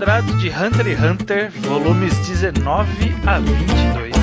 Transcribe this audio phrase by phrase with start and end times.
[0.00, 4.14] quadrado de Hunter x Hunter, volumes 19 a 22.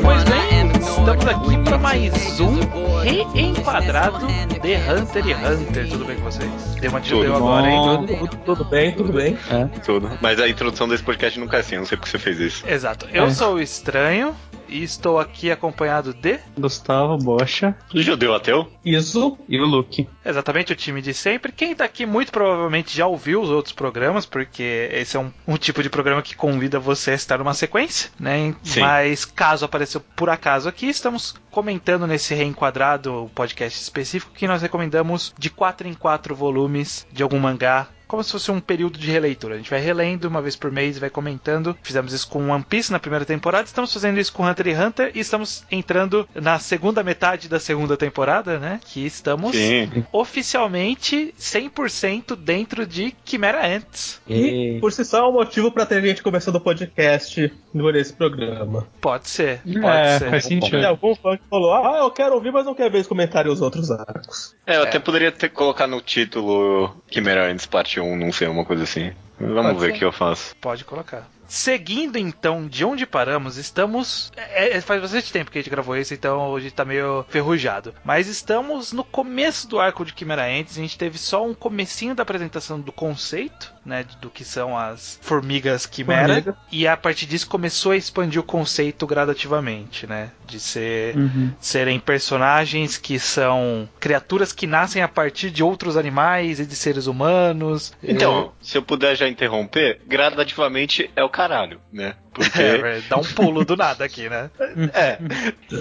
[0.00, 2.60] Pois bem, estamos aqui para mais um
[3.00, 5.88] reenquadrado de Hunter x Hunter.
[5.88, 6.52] Tudo bem com vocês?
[6.80, 8.06] Deu uma Tudo deu agora, hein?
[8.06, 9.36] Tudo, tudo bem, tudo bem.
[9.84, 10.08] Tudo.
[10.20, 12.64] Mas a introdução desse podcast nunca é assim, eu não sei porque você fez isso.
[12.64, 13.08] Exato.
[13.12, 14.36] Eu sou o Estranho
[14.72, 18.68] e estou aqui acompanhado de Gustavo Bocha O judeu ateu?
[18.84, 19.38] Isso.
[19.48, 20.08] e o Luke.
[20.24, 21.52] exatamente o time de sempre.
[21.52, 25.56] Quem tá aqui muito provavelmente já ouviu os outros programas, porque esse é um, um
[25.56, 28.54] tipo de programa que convida você a estar numa sequência, né?
[28.62, 28.80] Sim.
[28.80, 34.62] Mas caso apareceu por acaso aqui, estamos comentando nesse reenquadrado, o podcast específico, que nós
[34.62, 39.10] recomendamos de 4 em 4 volumes de algum mangá como se fosse um período de
[39.10, 39.54] releitura.
[39.54, 41.74] A gente vai relendo uma vez por mês, vai comentando.
[41.82, 45.12] Fizemos isso com One Piece na primeira temporada, estamos fazendo isso com Hunter x Hunter
[45.14, 48.80] e estamos entrando na segunda metade da segunda temporada, né?
[48.84, 50.04] Que estamos Sim.
[50.12, 54.20] oficialmente 100% dentro de Chimera Ants.
[54.28, 58.12] E por si só é um motivo pra ter gente começando o podcast por esse
[58.12, 58.86] programa.
[59.00, 60.30] Pode ser, pode É, ser.
[60.30, 60.84] faz sentido.
[60.84, 63.62] algum fã que falou, ah, eu quero ouvir, mas não quero ver os comentários dos
[63.62, 64.54] outros arcos.
[64.66, 68.64] É, eu até poderia ter colocado no título Quimera antes parte 1, não sei, uma
[68.64, 69.12] coisa assim.
[69.40, 70.54] Vamos Pode ver o que eu faço.
[70.60, 71.28] Pode colocar.
[71.48, 74.32] Seguindo então de onde paramos, estamos.
[74.36, 77.92] é, é, faz bastante tempo que a gente gravou esse, então hoje tá meio ferrujado.
[78.04, 80.78] Mas estamos no começo do arco de Chimera Ants.
[80.78, 84.04] A gente teve só um comecinho da apresentação do conceito, né?
[84.20, 86.26] Do que são as formigas Chimera.
[86.34, 86.56] Formiga.
[86.70, 90.30] E a partir disso começou a expandir o conceito gradativamente, né?
[90.46, 91.52] De ser Uhum.
[91.60, 97.06] serem personagens que são criaturas que nascem a partir de outros animais e de seres
[97.06, 97.92] humanos.
[98.02, 102.14] Então, se eu puder já interromper, gradativamente é o caralho, né?
[102.32, 102.52] Porque.
[102.92, 104.50] É, dá um pulo do nada aqui, né?
[104.94, 105.18] É.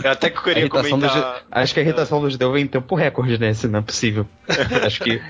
[0.04, 1.10] Eu até que queria do comentar.
[1.10, 4.28] ju- Acho que a irritação do judeu vem em tempo recorde nesse, não é possível.
[4.86, 5.22] Acho que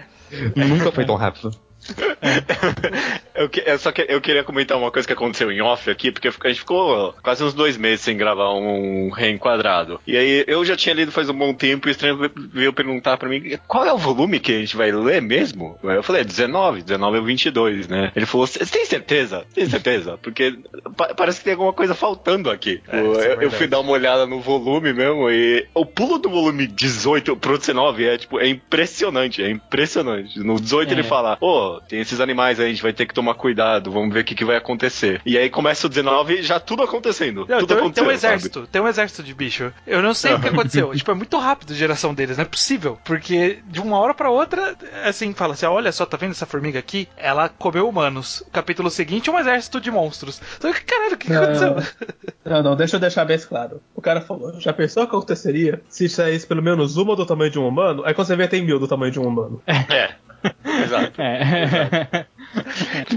[0.56, 1.52] nunca foi tão rápido.
[3.34, 6.12] Eu, que- eu só que, eu queria comentar uma coisa que aconteceu em off aqui,
[6.12, 10.00] porque a gente ficou quase uns dois meses sem gravar um reenquadrado.
[10.06, 13.18] E aí eu já tinha lido faz um bom tempo e o estranho veio perguntar
[13.18, 15.80] pra mim qual é o volume que a gente vai ler mesmo?
[15.82, 18.12] Eu falei, é 19, 19 é o 22, né?
[18.16, 19.46] Ele falou, você tem certeza?
[19.54, 20.20] Tem certeza?
[20.22, 20.60] Porque
[20.96, 22.82] pa- parece que tem alguma coisa faltando aqui.
[22.90, 26.20] É, isso é eu, eu fui dar uma olhada no volume mesmo e o pulo
[26.20, 30.38] do volume 18 pro 19 é tipo, é impressionante, é impressionante.
[30.40, 31.04] No 18 ele É.
[31.04, 34.22] fala, ô, tem esses animais aí, a gente vai ter que tomar cuidado, vamos ver
[34.22, 35.22] o que, que vai acontecer.
[35.26, 37.46] E aí começa o 19 e já tudo acontecendo.
[37.48, 38.14] Não, tudo tem, tem um sabe?
[38.14, 39.72] exército, tem um exército de bicho.
[39.86, 40.92] Eu não sei o que aconteceu.
[40.96, 42.98] tipo, é muito rápido a geração deles, não é possível.
[43.04, 46.80] Porque de uma hora pra outra, assim, fala assim: olha só, tá vendo essa formiga
[46.80, 47.08] aqui?
[47.18, 48.42] Ela comeu humanos.
[48.42, 50.42] O capítulo seguinte é um exército de monstros.
[50.58, 51.76] Então, caralho, o que aconteceu?
[52.44, 53.82] Não, não, deixa eu deixar bem claro.
[53.96, 57.52] O cara falou, já pensou o que aconteceria se saísse pelo menos uma do tamanho
[57.52, 58.04] de um humano?
[58.04, 59.62] Aí quando você vê, tem mil do tamanho de um humano.
[59.68, 60.16] É.
[60.66, 61.22] Exato.
[61.22, 62.26] É.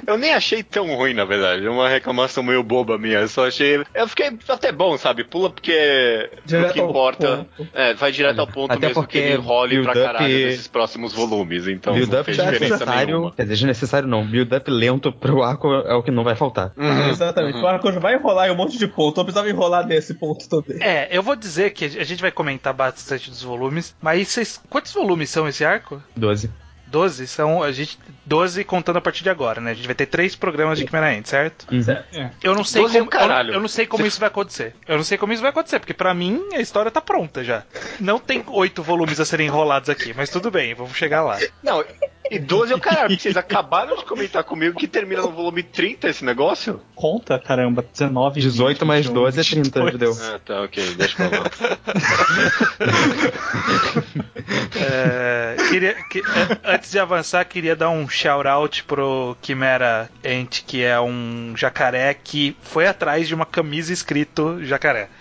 [0.07, 1.67] Eu nem achei tão ruim, na verdade.
[1.67, 3.19] É uma reclamação meio boba minha.
[3.19, 3.83] Eu só achei.
[3.95, 5.25] Eu fiquei até bom, sabe?
[5.25, 6.31] Pula porque.
[6.45, 7.47] Direto o que importa.
[7.73, 11.13] É, vai direto ao ponto Até mesmo porque que ele enrole pra caralho nesses próximos
[11.13, 11.67] volumes.
[11.67, 13.07] Então não fez já é diferença desnecessário.
[13.07, 13.33] nenhuma.
[13.33, 14.25] Quer dizer, desnecessário não.
[14.25, 16.73] Build-up lento pro arco é o que não vai faltar.
[16.77, 17.57] Uhum, Exatamente.
[17.57, 17.65] uhum.
[17.65, 19.21] O arco já vai enrolar em um monte de ponto.
[19.21, 20.83] Eu precisava enrolar nesse ponto também.
[20.83, 24.93] É, eu vou dizer que a gente vai comentar bastante dos volumes, mas vocês, quantos
[24.93, 26.01] volumes são esse arco?
[26.17, 26.51] 12.
[26.95, 29.73] 12 são a gente 12 contando a partir de agora, né?
[29.73, 31.67] A gente vai ter três programas de Chimera Ant, certo?
[31.73, 32.31] Uhum.
[32.41, 34.75] Eu não sei 12 é como, eu, não- eu não sei como isso vai acontecer.
[34.87, 37.65] Eu não sei como isso vai acontecer, porque pra mim a história tá pronta já.
[37.99, 41.37] Não tem oito volumes a serem enrolados aqui, mas tudo bem, vamos chegar lá.
[41.65, 41.85] Não,
[42.31, 46.09] e 12 é o caralho, vocês acabaram de comentar comigo que termina no volume 30
[46.09, 46.81] esse negócio?
[46.95, 47.85] Conta, caramba.
[47.93, 49.93] 19, 18 20, mais 21, 12 é 30, 22.
[49.93, 50.17] judeu.
[50.35, 51.45] Ah, tá, ok, deixa pra lá.
[54.77, 60.83] É, queria, que- é, antes de avançar, queria dar um shout-out pro Chimera Ant, que
[60.83, 65.09] é um jacaré que foi atrás de uma camisa escrito jacaré.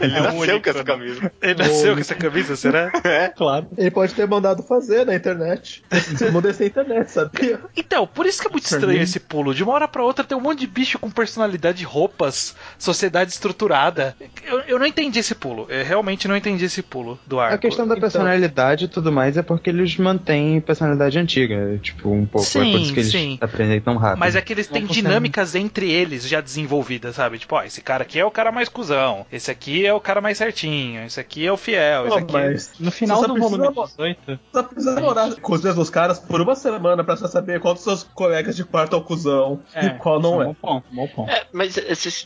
[0.00, 1.32] Ele É um nasceu único, com essa camisa.
[1.42, 2.90] Ele nasceu com essa camisa, será?
[3.28, 3.66] Claro.
[3.76, 5.82] Ele pode ter mandado fazer na internet.
[6.16, 7.60] Se não desse a internet, sabia?
[7.76, 9.54] Então, por isso que é muito estranho esse pulo.
[9.54, 14.16] De uma hora pra outra tem um monte de bicho com personalidade, roupas, sociedade estruturada.
[14.44, 15.66] Eu, eu não entendi esse pulo.
[15.68, 17.54] Eu realmente não entendi esse pulo do arco.
[17.54, 22.10] A questão da Então- personalidade e tudo mais é porque eles mantêm personalidade antiga, tipo,
[22.10, 22.46] um pouco.
[22.46, 23.38] é Sim, por isso que eles sim.
[23.40, 24.18] aprendem tão rápido.
[24.20, 27.38] Mas é que eles têm dinâmicas entre eles já desenvolvidas, sabe?
[27.38, 30.20] Tipo, ó, esse cara aqui é o cara mais cuzão, esse aqui é o cara
[30.20, 32.32] mais certinho, esse aqui é o fiel, esse aqui.
[32.32, 36.18] mas No final Você do volume mo- 18, Só precisa morar com os mesmos caras
[36.18, 39.60] por uma semana pra você saber qual dos seus colegas de quarto é o cuzão
[39.80, 40.44] e qual não um é.
[40.46, 41.30] Bom ponto, bom ponto.
[41.30, 41.76] É, mas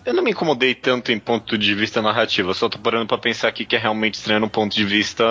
[0.05, 3.19] eu não me incomodei tanto em ponto de vista narrativo, eu só tô parando pra
[3.19, 5.25] pensar aqui que é realmente estranho no ponto de vista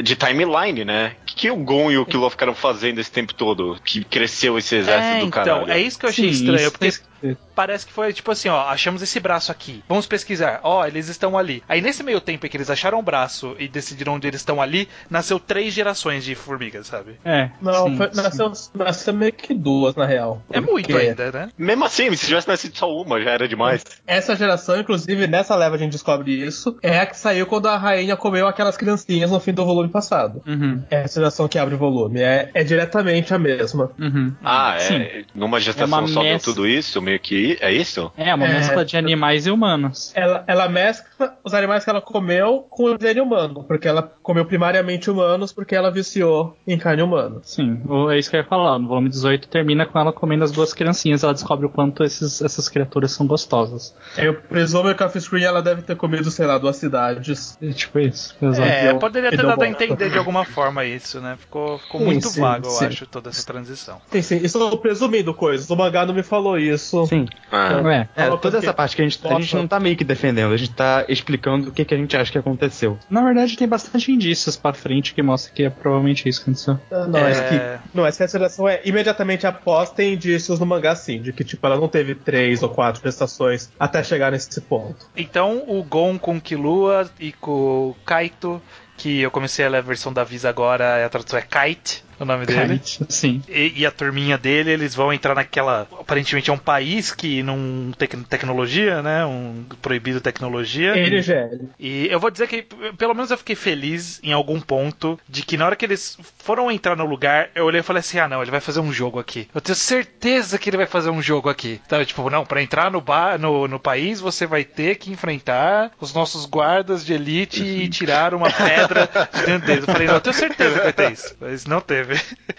[0.00, 1.16] de timeline, né?
[1.22, 3.76] O que, que o Gon e o Killua ficaram fazendo esse tempo todo?
[3.84, 5.70] Que cresceu esse exército É, do então, caralho.
[5.70, 8.68] é isso que eu achei Sim, estranho, porque tem- parece que foi tipo assim, ó,
[8.68, 11.62] achamos esse braço aqui, vamos pesquisar, ó, eles estão ali.
[11.68, 14.60] Aí nesse meio tempo em que eles acharam o braço e decidiram onde eles estão
[14.60, 17.16] ali, nasceu três gerações de formigas, sabe?
[17.24, 17.50] É.
[17.60, 18.16] Não, sim, foi, sim.
[18.22, 20.42] nasceu, nasceu meio que duas, na real.
[20.50, 21.48] É muito Porque ainda, né?
[21.56, 23.84] Mesmo assim, se tivesse nascido só uma, já era demais.
[24.06, 27.76] Essa geração, inclusive, nessa leva a gente descobre isso, é a que saiu quando a
[27.76, 30.42] rainha comeu aquelas criancinhas no fim do volume passado.
[30.46, 32.20] Uhum, Essa geração que abre o volume.
[32.20, 33.90] É, é diretamente a mesma.
[33.98, 34.32] uhum.
[34.42, 34.80] Ah, é.
[34.80, 35.24] Sim.
[35.34, 37.00] Numa É gestação uma só deu tudo isso?
[37.00, 37.41] Meio que.
[37.60, 38.10] É isso?
[38.16, 38.52] É, uma É.
[38.54, 40.12] mescla de animais e humanos.
[40.14, 44.44] Ela, ela mescla os animais que ela comeu com o DNA humano, porque ela comeu
[44.44, 47.40] primariamente humanos, porque ela viciou em carne humana.
[47.42, 47.80] Sim,
[48.10, 48.78] é isso que eu ia falar.
[48.78, 51.22] No volume 18 termina com ela comendo as duas criancinhas.
[51.22, 53.94] Ela descobre o quanto esses- essas criaturas são gostosas.
[54.16, 57.56] Eu presumo que a Screen ela deve ter comido, sei lá, duas cidades.
[57.62, 58.34] É tipo isso.
[58.42, 58.68] Exato.
[58.68, 61.36] É, deu- poderia ter dado a entender de alguma forma isso, né?
[61.38, 62.86] Ficou, ficou Sim, muito sim, vago, eu sim.
[62.86, 64.00] acho, toda essa transição.
[64.10, 65.68] Sim, sim, isso eu tô presumindo coisas.
[65.70, 67.06] O mangá não me falou isso.
[67.06, 67.26] Sim.
[67.50, 68.08] Ah.
[68.16, 68.24] É.
[68.24, 69.42] É, toda essa parte que a gente, a Nossa.
[69.42, 72.16] gente não tá meio que defendendo, a gente tá explicando o que, que a gente
[72.16, 72.98] acha que aconteceu.
[73.10, 76.78] Na verdade, tem bastante indícios pra frente que mostra que é provavelmente isso que aconteceu.
[76.90, 77.32] Não, é...
[77.32, 77.48] É.
[77.78, 77.88] que.
[77.96, 81.76] Não, essa geração é imediatamente após tem indícios no mangá, sim, de que tipo, ela
[81.76, 85.06] não teve três ou quatro gestações até chegar nesse ponto.
[85.16, 88.62] Então, o Gon com o Killua e com o Kaito,
[88.96, 92.24] que eu comecei a ler a versão da Visa agora, a tradução é Kite, o
[92.24, 92.78] nome dele.
[92.78, 93.42] Kite, Sim.
[93.48, 95.86] E, e a turminha dele, eles vão entrar naquela.
[95.98, 99.24] Aparentemente é um país que não tem tecnologia, né?
[99.24, 100.96] Um proibido tecnologia.
[100.96, 101.68] NGL.
[101.78, 102.66] E eu vou dizer que,
[102.96, 106.70] pelo menos eu fiquei feliz em algum ponto de que na hora que eles foram
[106.70, 109.18] entrar no lugar, eu olhei e falei assim: ah, não, ele vai fazer um jogo
[109.18, 109.48] aqui.
[109.54, 111.80] Eu tenho certeza que ele vai fazer um jogo aqui.
[111.86, 115.90] Então, tipo, não, pra entrar no, bar, no, no país, você vai ter que enfrentar
[116.00, 119.86] os nossos guardas de elite e tirar uma pedra de dentro deles.
[119.86, 121.36] Eu falei: não, eu tenho certeza que vai ter isso.
[121.40, 122.01] Mas não teve.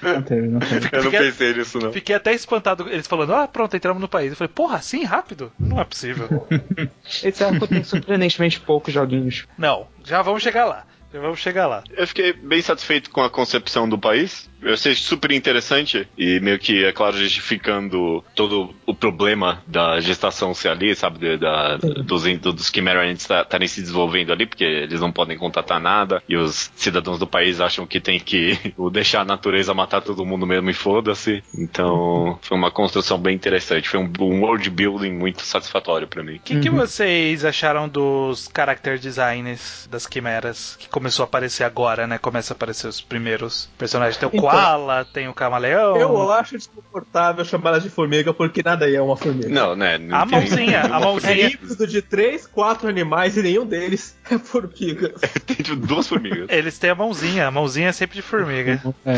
[0.02, 0.90] Não teve, não teve.
[0.92, 1.94] Eu não Fiquei- pensei nisso, não.
[1.94, 4.32] Fiquei até espantado eles falando: ah, pronto, entramos no país.
[4.32, 5.52] Eu falei: porra, assim rápido?
[5.60, 6.48] Não é possível.
[7.24, 9.46] Esse arco tem surpreendentemente poucos joguinhos.
[9.58, 10.86] não, já vamos chegar lá.
[11.14, 11.84] Já vamos chegar lá.
[11.96, 14.50] Eu fiquei bem satisfeito com a concepção do país.
[14.64, 20.54] Eu achei super interessante e meio que, é claro, justificando todo o problema da gestação
[20.54, 21.20] ser ali, sabe?
[21.20, 26.22] de- Da, dos, dos Chimera estarem se desenvolvendo ali, porque eles não podem contatar nada
[26.28, 28.58] e os cidadãos do país acham que tem que
[28.92, 31.44] deixar a natureza matar todo mundo mesmo e foda-se.
[31.58, 33.90] Então, foi uma construção bem interessante.
[33.90, 36.36] Foi um, um world building muito satisfatório pra mim.
[36.36, 42.08] O que, que vocês acharam dos character designs das quimeras que começou a aparecer agora,
[42.08, 42.18] né?
[42.18, 44.18] Começa a aparecer os primeiros personagens.
[44.18, 45.98] Tem o Então, Koala, tem o Camaleão.
[45.98, 49.50] Eu acho desconfortável chamar ela de formiga porque nada aí é uma formiga.
[49.50, 49.98] Não, né?
[49.98, 51.48] não A tem mãozinha, a É mãozinha.
[51.48, 55.14] híbrido de três, quatro animais e nenhum deles é formiga.
[55.46, 56.48] Tem tipo, duas formigas.
[56.50, 58.82] Eles têm a mãozinha, a mãozinha é sempre de formiga.
[59.06, 59.14] É.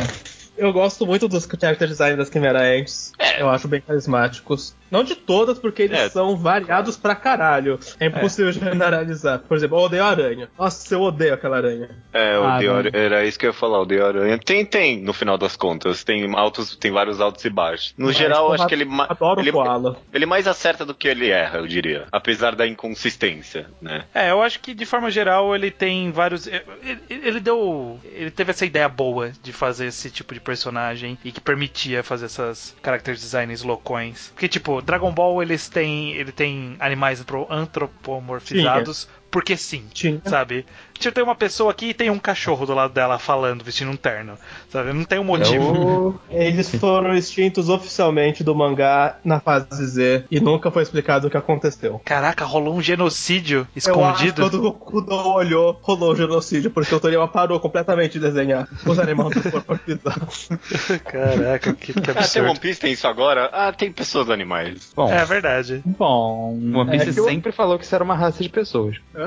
[0.58, 3.12] Eu gosto muito dos character design das Chimera Ants.
[3.38, 4.74] Eu acho bem carismáticos.
[4.92, 6.10] Não de todas, porque eles É.
[6.10, 7.80] são variados pra caralho.
[8.00, 9.40] É impossível generalizar.
[9.40, 10.50] Por exemplo, eu odeio a aranha.
[10.58, 11.90] Nossa, eu odeio aquela aranha.
[12.14, 12.76] É, o Ah, The não.
[12.78, 14.38] Aranha- era isso que eu ia falar, o The Aranha.
[14.38, 16.04] Tem, tem, no final das contas.
[16.04, 17.94] Tem altos, tem vários altos e baixos.
[17.98, 19.98] No Mas, geral, acho que ele, Adoro ele, o Koala.
[20.14, 22.06] ele mais acerta do que ele erra, eu diria.
[22.12, 24.06] Apesar da inconsistência, né?
[24.14, 26.48] É, eu acho que de forma geral ele tem vários.
[26.48, 26.64] Ele,
[27.10, 28.00] ele deu.
[28.06, 32.26] Ele teve essa ideia boa de fazer esse tipo de personagem e que permitia fazer
[32.26, 34.32] essas character designs loucões.
[34.34, 36.12] Porque, tipo, Dragon Ball eles têm.
[36.14, 39.08] Ele tem animais antro- antropomorfizados.
[39.36, 40.22] Porque sim, Tinha.
[40.24, 40.66] sabe?
[40.98, 43.98] Tipo, tem uma pessoa aqui e tem um cachorro do lado dela falando, vestindo um
[43.98, 44.38] terno.
[44.70, 44.94] Sabe?
[44.94, 46.18] Não tem um motivo.
[46.32, 51.36] Eles foram extintos oficialmente do mangá na fase Z e nunca foi explicado o que
[51.36, 52.02] aconteceu.
[52.06, 54.50] Caraca, rolou um genocídio Eu acho que escondido.
[54.80, 58.98] quando o não olhou, rolou o genocídio, porque o Toriyama parou completamente de desenhar os
[58.98, 59.78] animais do corpo
[61.04, 62.50] Caraca, que, que Ah, tem absurdo.
[62.52, 63.50] One Piece, tem isso agora?
[63.52, 64.94] Ah, tem pessoas animais.
[64.96, 65.82] Bom, É verdade.
[65.86, 66.54] Bom.
[66.74, 68.96] One Piece é que eu- sempre falou que isso era uma raça de pessoas.
[69.14, 69.25] É.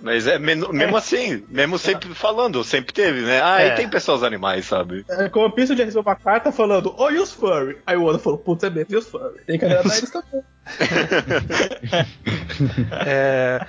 [0.00, 3.40] Mas é men- mesmo assim, mesmo sempre falando, sempre teve, né?
[3.42, 3.68] Ah, É.
[3.68, 5.04] e tem pessoas animais, sabe?
[5.08, 7.78] É, como eu de receber uma carta falando, oi os furry.
[7.86, 9.38] Aí o Oda falou, putz, é mesmo, e os furry.
[9.46, 10.42] Tem que agradar eles também.
[13.06, 13.66] É,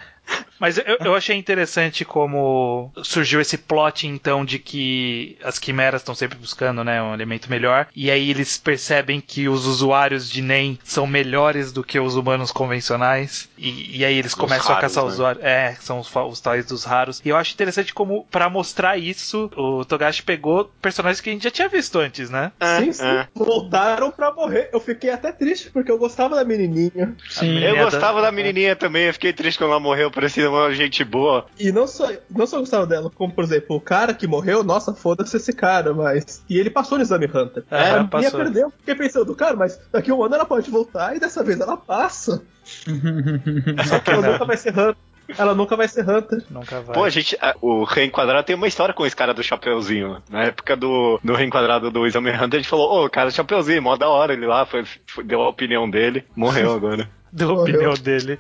[0.60, 6.14] Mas eu, eu achei interessante como surgiu esse plot, então, de que as quimeras estão
[6.16, 7.88] sempre buscando, né, um elemento melhor.
[7.96, 12.52] E aí eles percebem que os usuários de NEM são melhores do que os humanos
[12.52, 13.50] convencionais.
[13.58, 15.10] E, e aí eles começam a raros, caçar né?
[15.12, 15.44] usuários.
[15.44, 17.22] É, são os, os tais dos raros.
[17.24, 21.44] E eu acho interessante como, pra mostrar isso, o Togashi pegou personagens que a gente
[21.44, 22.52] já tinha visto antes, né?
[22.60, 23.04] É, sim, sim.
[23.06, 23.28] é.
[23.34, 24.70] Voltaram pra morrer.
[24.74, 27.16] Eu fiquei até triste porque eu gostava da menininha.
[27.30, 27.58] Sim.
[27.60, 31.04] Eu gostava da- da menininha também, eu fiquei triste quando ela morreu, parecia uma gente
[31.04, 31.46] boa.
[31.60, 34.94] E não só, não só gostava dela, como por exemplo, o cara que morreu, nossa,
[34.94, 36.44] foda-se esse cara, mas.
[36.50, 37.64] E ele passou no exame Hunter.
[37.72, 38.40] É, a minha passou.
[38.40, 38.70] perdeu.
[38.80, 41.78] Fiquei pensando, cara, mas daqui a um ano ela pode voltar e dessa vez ela
[41.78, 42.42] passa.
[43.88, 44.96] Só que ela nunca vai ser Hunter.
[45.38, 46.44] Ela nunca vai ser Hunter.
[46.50, 46.96] Nunca vai.
[46.96, 47.38] Pô, a gente.
[47.40, 50.22] a- o Reenquadrado tem uma história com esse cara do Chapeuzinho.
[50.28, 53.34] Na época do, do Reenquadrado do Exame Hunter, a gente falou, ô, o cara do
[53.36, 57.08] Chapeuzinho, mó da hora ele lá, foi, foi- deu a opinião dele, morreu agora.
[57.32, 58.40] Deu a opinião dele.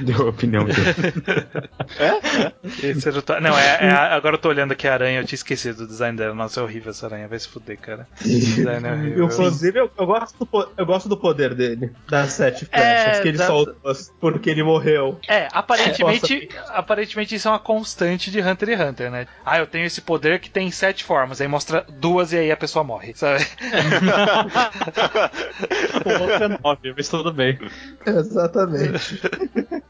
[0.04, 0.80] Deu a opinião dele.
[1.98, 2.88] é?
[2.88, 5.20] Esse era o to- Não, é, é a- agora eu tô olhando aqui a aranha,
[5.20, 6.34] eu tinha esquecido do design dela.
[6.34, 8.06] Nossa, é horrível essa aranha, vai se fuder, cara.
[8.20, 9.26] É horrível.
[9.26, 13.28] Inclusive, eu, eu gosto do, eu gosto do poder dele, das sete flechas É, que
[13.28, 13.76] ele da- soltou
[14.20, 15.18] porque ele morreu.
[15.28, 19.26] É, aparentemente, aparentemente isso é uma constante de Hunter x Hunter, né?
[19.44, 22.56] Ah, eu tenho esse poder que tem sete formas, aí mostra duas e aí a
[22.56, 23.44] pessoa morre, sabe?
[26.04, 27.58] O outro é 9, mas tudo bem.
[28.06, 29.20] Exatamente.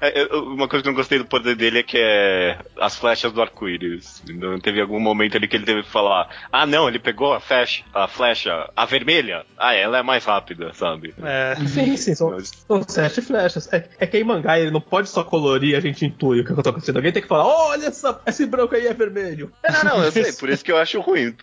[0.00, 2.96] É, eu- Uma coisa que eu não gostei do poder dele é que é as
[2.96, 4.22] flechas do arco-íris.
[4.28, 7.40] Então teve algum momento ali que ele teve que falar: Ah, não, ele pegou a
[7.40, 9.44] flecha, a flecha, a vermelha.
[9.58, 11.14] Ah, ela é mais rápida, sabe?
[11.22, 11.56] É.
[11.66, 13.72] Sim, sim, são, Mas- são sete flechas.
[13.72, 16.54] É, é que em mangá ele não pode só colorir a gente intui o que
[16.62, 16.96] tá acontecendo.
[16.96, 19.52] Alguém tem que falar: olha, essa, esse branco aí é vermelho.
[19.62, 21.34] É, não, não, eu sei, por isso que eu acho ruim.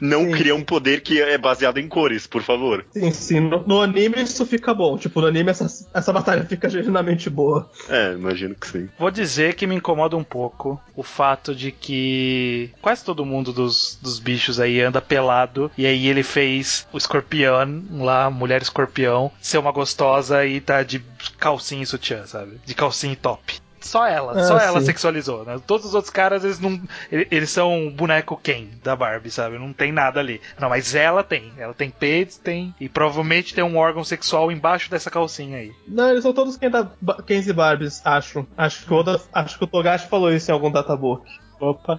[0.00, 0.30] Não Sim.
[0.32, 2.84] cria um poder que é baseado em cores, por favor.
[2.90, 4.96] Sim, sim, no, no anime isso fica bom.
[4.98, 7.68] Tipo, no anime essa, essa batalha fica genuinamente boa.
[7.88, 8.88] É, imagino que sim.
[8.98, 13.98] Vou dizer que me incomoda um pouco o fato de que quase todo mundo dos,
[14.00, 15.70] dos bichos aí anda pelado.
[15.76, 21.02] E aí ele fez o escorpião lá, mulher escorpião, ser uma gostosa e tá de
[21.38, 22.60] calcinha e sutiã, sabe?
[22.64, 23.60] De calcinha e top.
[23.80, 24.86] Só ela, Ah, só ela sim.
[24.86, 25.60] sexualizou, né?
[25.66, 26.80] Todos os outros caras, eles não.
[27.10, 29.58] ele- Eles são um boneco Ken da Barbie, sabe?
[29.58, 30.40] Não tem nada ali.
[30.58, 31.52] Não, mas ela tem.
[31.58, 32.74] Ela tem peitos, tem.
[32.80, 35.72] E provavelmente tem um órgão sexual embaixo dessa calcinha aí.
[35.86, 36.88] Não, eles são todos Ken da,
[37.26, 38.46] Kens e Barbies, acho.
[38.56, 41.24] Acho que, o Oda, acho que o Togashi falou isso em algum databook.
[41.60, 41.98] Opa.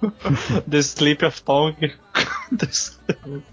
[0.70, 1.94] The Sleep of Tongue.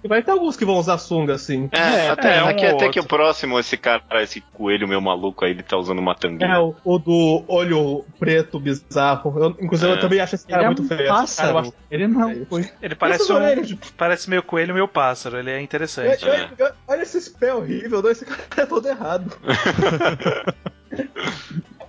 [0.03, 1.69] E vai ter alguns que vão usar sunga, assim.
[1.71, 5.45] É, até, é, um aqui, até que o próximo, esse cara, esse coelho meu maluco
[5.45, 6.55] aí, ele tá usando uma tanguinha.
[6.55, 9.33] É, o, o do olho preto bizarro.
[9.39, 9.95] Eu, inclusive, É.
[9.95, 10.99] eu também acho esse cara Ele é muito um feio.
[11.01, 11.57] Esse cara eu pássaro.
[11.59, 12.29] acho Ele não.
[12.29, 12.69] feio.
[12.81, 13.35] Ele parece um.
[13.35, 15.37] orelhas de- Parece meio coelho, meio pássaro.
[15.37, 16.25] Ele é interessante.
[16.25, 19.37] Olha, olha- olha esse pé horrível, esse cara é todo errado.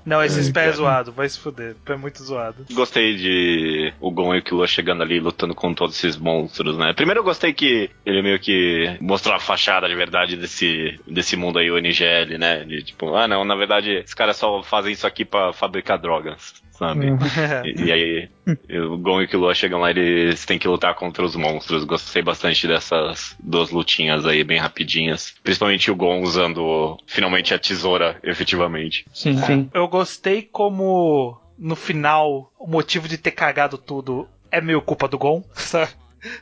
[0.06, 1.75] Não, esses pés é zoado, vai se fuder.
[1.84, 2.64] Pé muito zoado.
[2.72, 6.92] Gostei de o Gon e o Killua chegando ali lutando com todos esses monstros, né?
[6.92, 11.58] Primeiro eu gostei que ele meio que mostrou a fachada de verdade desse, desse mundo
[11.58, 12.64] aí, o NGL, né?
[12.64, 16.54] De tipo, ah não, na verdade, esses caras só fazem isso aqui pra fabricar drogas,
[16.70, 17.08] sabe?
[17.64, 20.95] E, e aí, o Gon e o Killua chegam lá e eles têm que lutar
[20.95, 21.85] contra os monstros.
[21.85, 25.35] Gostei bastante dessas duas lutinhas aí, bem rapidinhas.
[25.43, 29.05] Principalmente o Gon usando finalmente a tesoura, efetivamente.
[29.12, 29.71] Sim, sim.
[29.75, 35.19] Eu gostei como no final o motivo de ter cagado tudo é meio culpa do
[35.19, 35.93] Gon, sabe?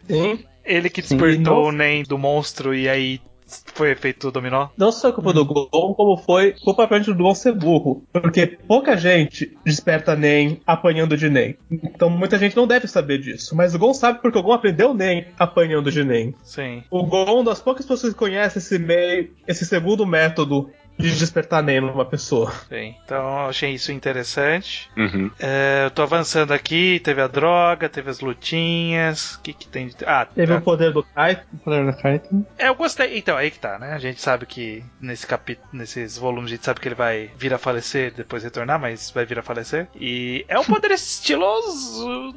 [0.08, 0.44] Sim.
[0.64, 1.16] Ele que Sim.
[1.16, 1.68] despertou Nossa.
[1.68, 4.68] o Nen do monstro e aí foi efeito dominó.
[4.76, 8.04] Não só culpa do Gon, como foi culpa do Gon ser burro.
[8.12, 11.56] Porque pouca gente desperta Nen apanhando de Nen.
[11.70, 13.54] Então muita gente não deve saber disso.
[13.54, 16.34] Mas o Gon sabe porque o Gon aprendeu Nen apanhando de Nen.
[16.42, 16.82] Sim.
[16.90, 21.80] O Gon, das poucas pessoas que conhecem esse meio, esse segundo método de despertar Nen
[21.80, 22.52] numa pessoa.
[22.68, 22.94] Sim.
[23.04, 24.90] Então eu achei isso interessante.
[24.96, 25.30] Uhum.
[25.38, 29.34] É, eu tô avançando aqui, teve a droga, teve as lutinhas.
[29.34, 29.96] O que, que tem de.
[30.06, 30.58] Ah, Teve tá.
[30.58, 31.42] o poder do Kai.
[31.64, 32.44] Poder da Titan.
[32.58, 33.18] É, eu gostei.
[33.18, 33.92] Então, aí que tá, né?
[33.92, 37.52] A gente sabe que nesse capítulo, nesses volumes, a gente sabe que ele vai vir
[37.52, 39.88] a falecer, depois retornar, mas vai vir a falecer.
[39.94, 42.34] E é um poder estiloso.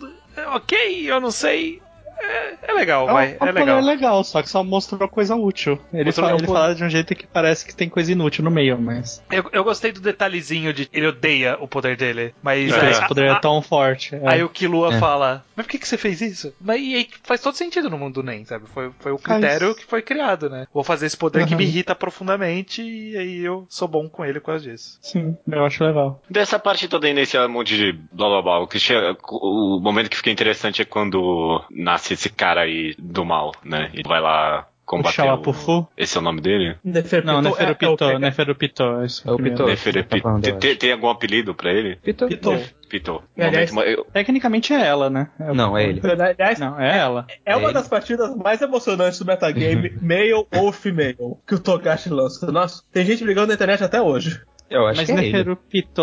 [0.53, 1.81] Ok, eu não sei.
[2.19, 3.27] É, é legal, vai.
[3.27, 3.81] um É poder legal.
[3.81, 5.79] legal, só que só mostrou coisa útil.
[5.93, 8.43] Ele, Mostrou fala, um ele fala de um jeito que parece que tem coisa inútil
[8.43, 9.23] no meio, mas.
[9.31, 12.33] Eu, eu gostei do detalhezinho de ele odeia o poder dele.
[12.41, 12.79] Mas É.
[12.81, 14.15] aí, Esse poder a- é tão forte.
[14.15, 14.21] é.
[14.25, 14.99] aí o Killua É.
[14.99, 16.53] fala: Mas por que, que você fez isso?
[16.59, 18.65] Mas e aí faz todo sentido no mundo do NEM, sabe?
[18.73, 19.39] Foi, foi o Faz.
[19.39, 20.67] critério que foi criado, né?
[20.73, 21.57] Vou fazer esse poder que Uhum.
[21.59, 24.97] me irrita profundamente e aí eu sou bom com ele por causa disso.
[25.01, 26.21] Sim, eu acho legal.
[26.29, 30.09] Dessa parte toda aí nesse monte de blá blá blá, o, que chega, o momento
[30.09, 33.89] que fica interessante é quando nasce esse cara aí do mal, né?
[33.93, 35.87] E vai lá combater O Shawapufu?
[35.97, 36.77] Esse é o nome dele?
[36.83, 38.83] Neferpito Não, é- é o Neferupito, Pega- Neferupito.
[39.03, 39.37] Isso É o.
[39.37, 40.23] Neferupito.
[40.41, 41.97] tá Tem- tem, algum apelido pra ele?
[41.97, 42.27] Pitô.
[42.27, 42.57] Pitô.
[42.89, 43.21] Pitô.
[43.35, 45.29] E, aliás- Momento, eu- Tecnicamente é ela, né?
[45.37, 45.99] É o- Não, é ele.
[46.09, 47.27] Aliás, Não, é ela.
[47.45, 47.73] é uma ele.
[47.73, 52.49] das partidas mais emocionantes do metagame, male ou female, que o Togashi lança.
[52.49, 54.39] Nossa, tem gente brigando na internet até hoje.
[54.69, 55.27] Eu acho Mas que é ele.
[55.31, 56.01] Neferupito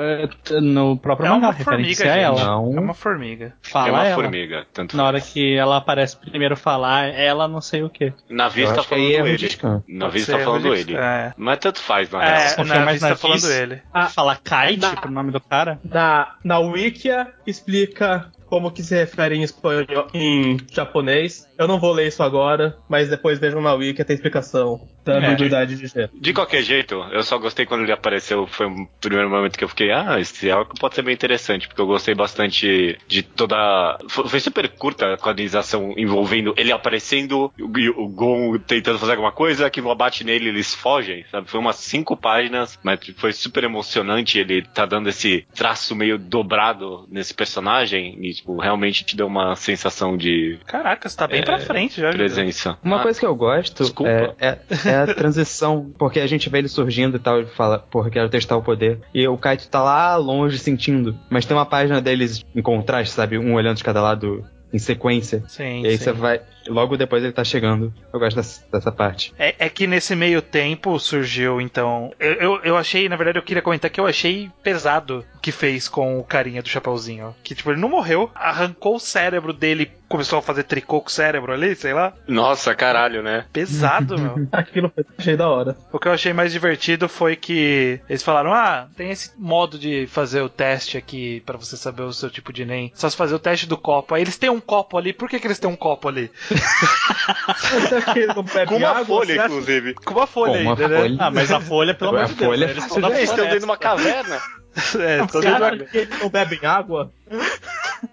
[0.00, 2.14] é, é, no próprio É mangá, uma formiga, referência gente.
[2.14, 2.44] a ela.
[2.44, 2.76] Não.
[2.76, 3.54] É uma formiga.
[3.62, 4.14] Fala é uma ela.
[4.22, 4.66] formiga.
[4.72, 8.12] Tanto Na hora que ela aparece primeiro falar, ela não sei o que.
[8.30, 9.48] Na vista tá falando é o ele.
[9.88, 10.96] Na vista tá falando ele.
[10.96, 11.32] É.
[11.36, 12.56] Mas tanto faz, na É, real.
[12.56, 13.82] Confia na mais vista na tá falando ele.
[13.92, 15.78] Ah, Fala Kite, na- pro nome do cara.
[15.84, 21.46] Na, na Wikia explica como que se refere em espanhol, em japonês.
[21.58, 25.26] Eu não vou ler isso agora, mas depois vejam na Wikia, tem explicação da É.
[25.26, 26.10] ambiguidade de gênero.
[26.14, 28.46] De qualquer jeito, eu só gostei quando ele apareceu.
[28.46, 31.80] Foi um primeiro momento que eu fiquei, ah, esse arco pode ser bem interessante, porque
[31.80, 33.98] eu gostei bastante de toda.
[34.08, 39.32] Foi, foi super curta a quadrinização envolvendo ele aparecendo e o Gon tentando fazer alguma
[39.32, 41.48] coisa, que bate nele eles fogem, sabe?
[41.50, 44.38] Foi umas cinco páginas, mas foi super emocionante.
[44.38, 49.56] Ele tá dando esse traço meio dobrado nesse personagem e, tipo, realmente te deu uma
[49.56, 52.10] sensação de Caraca, você tá bem pra frente já.
[52.10, 52.78] presença.
[52.82, 54.10] Uma Ah, coisa que eu gosto desculpa.
[54.10, 57.78] é, é, é a transição, porque a gente vê ele surgindo e tal, ele fala,
[57.78, 59.00] porra, quero testar o poder.
[59.14, 63.38] E o Kaito tá lá longe sentindo, mas tem uma página deles em contraste, sabe?
[63.38, 65.42] Um olhando de cada lado em sequência.
[65.48, 66.04] Sim, E aí sim.
[66.04, 66.40] você vai.
[66.68, 67.92] Logo depois ele tá chegando.
[68.12, 69.34] Eu gosto dessa, dessa parte.
[69.38, 72.12] É, é que nesse meio tempo surgiu, então.
[72.18, 75.52] Eu, eu, eu achei, na verdade, eu queria comentar que eu achei pesado o que
[75.52, 77.34] fez com o carinha do Chapeuzinho.
[77.42, 81.12] Que, tipo, ele não morreu, arrancou o cérebro dele, começou a fazer tricô com o
[81.12, 82.12] cérebro ali, sei lá.
[82.26, 83.44] Nossa, caralho, né?
[83.52, 84.48] Pesado, meu.
[84.52, 85.76] Aquilo foi achei da hora.
[85.92, 90.06] O que eu achei mais divertido foi que eles falaram: ah, tem esse modo de
[90.06, 92.92] fazer o teste aqui pra você saber o seu tipo de NEM.
[92.94, 94.14] Só se fazer o teste do copo.
[94.14, 96.30] Aí eles têm um copo ali, por que, que eles têm um copo ali?
[98.68, 99.04] Com uma água?
[99.04, 99.94] folha, inclusive.
[99.94, 100.98] Com uma folha Com uma ainda, né?
[101.00, 101.16] folha.
[101.20, 102.46] Ah, mas a folha, pelo amor A de Deus.
[102.48, 102.72] folha né?
[102.72, 104.40] Eles faz estão na Eles estão dentro de uma caverna.
[104.98, 107.12] É, acha mundo- que eles não bebem água?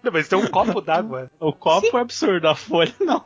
[0.03, 1.29] Não, mas tem um copo d'água.
[1.39, 3.23] O copo é absurdo, a folha não.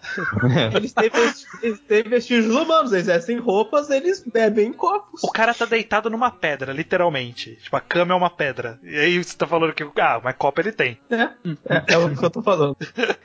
[0.76, 5.24] Eles têm, vesti- eles têm vestígios humanos, eles vestem roupas, eles bebem em copos.
[5.24, 7.56] O cara tá deitado numa pedra, literalmente.
[7.56, 8.78] Tipo, a cama é uma pedra.
[8.84, 11.00] E aí você tá falando que, ah, mas copo ele tem.
[11.10, 12.76] É, é, é o que eu tô falando.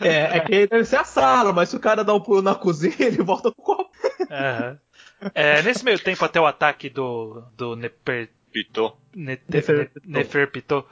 [0.00, 2.54] É, é que deve ser a sala, mas se o cara dá um pulo na
[2.54, 3.90] cozinha, ele volta com o copo.
[5.34, 8.96] É, nesse meio tempo, até o ataque do, do Neper, Pitou.
[9.16, 10.00] Ne- Neferpito.
[10.08, 10.86] Neferpito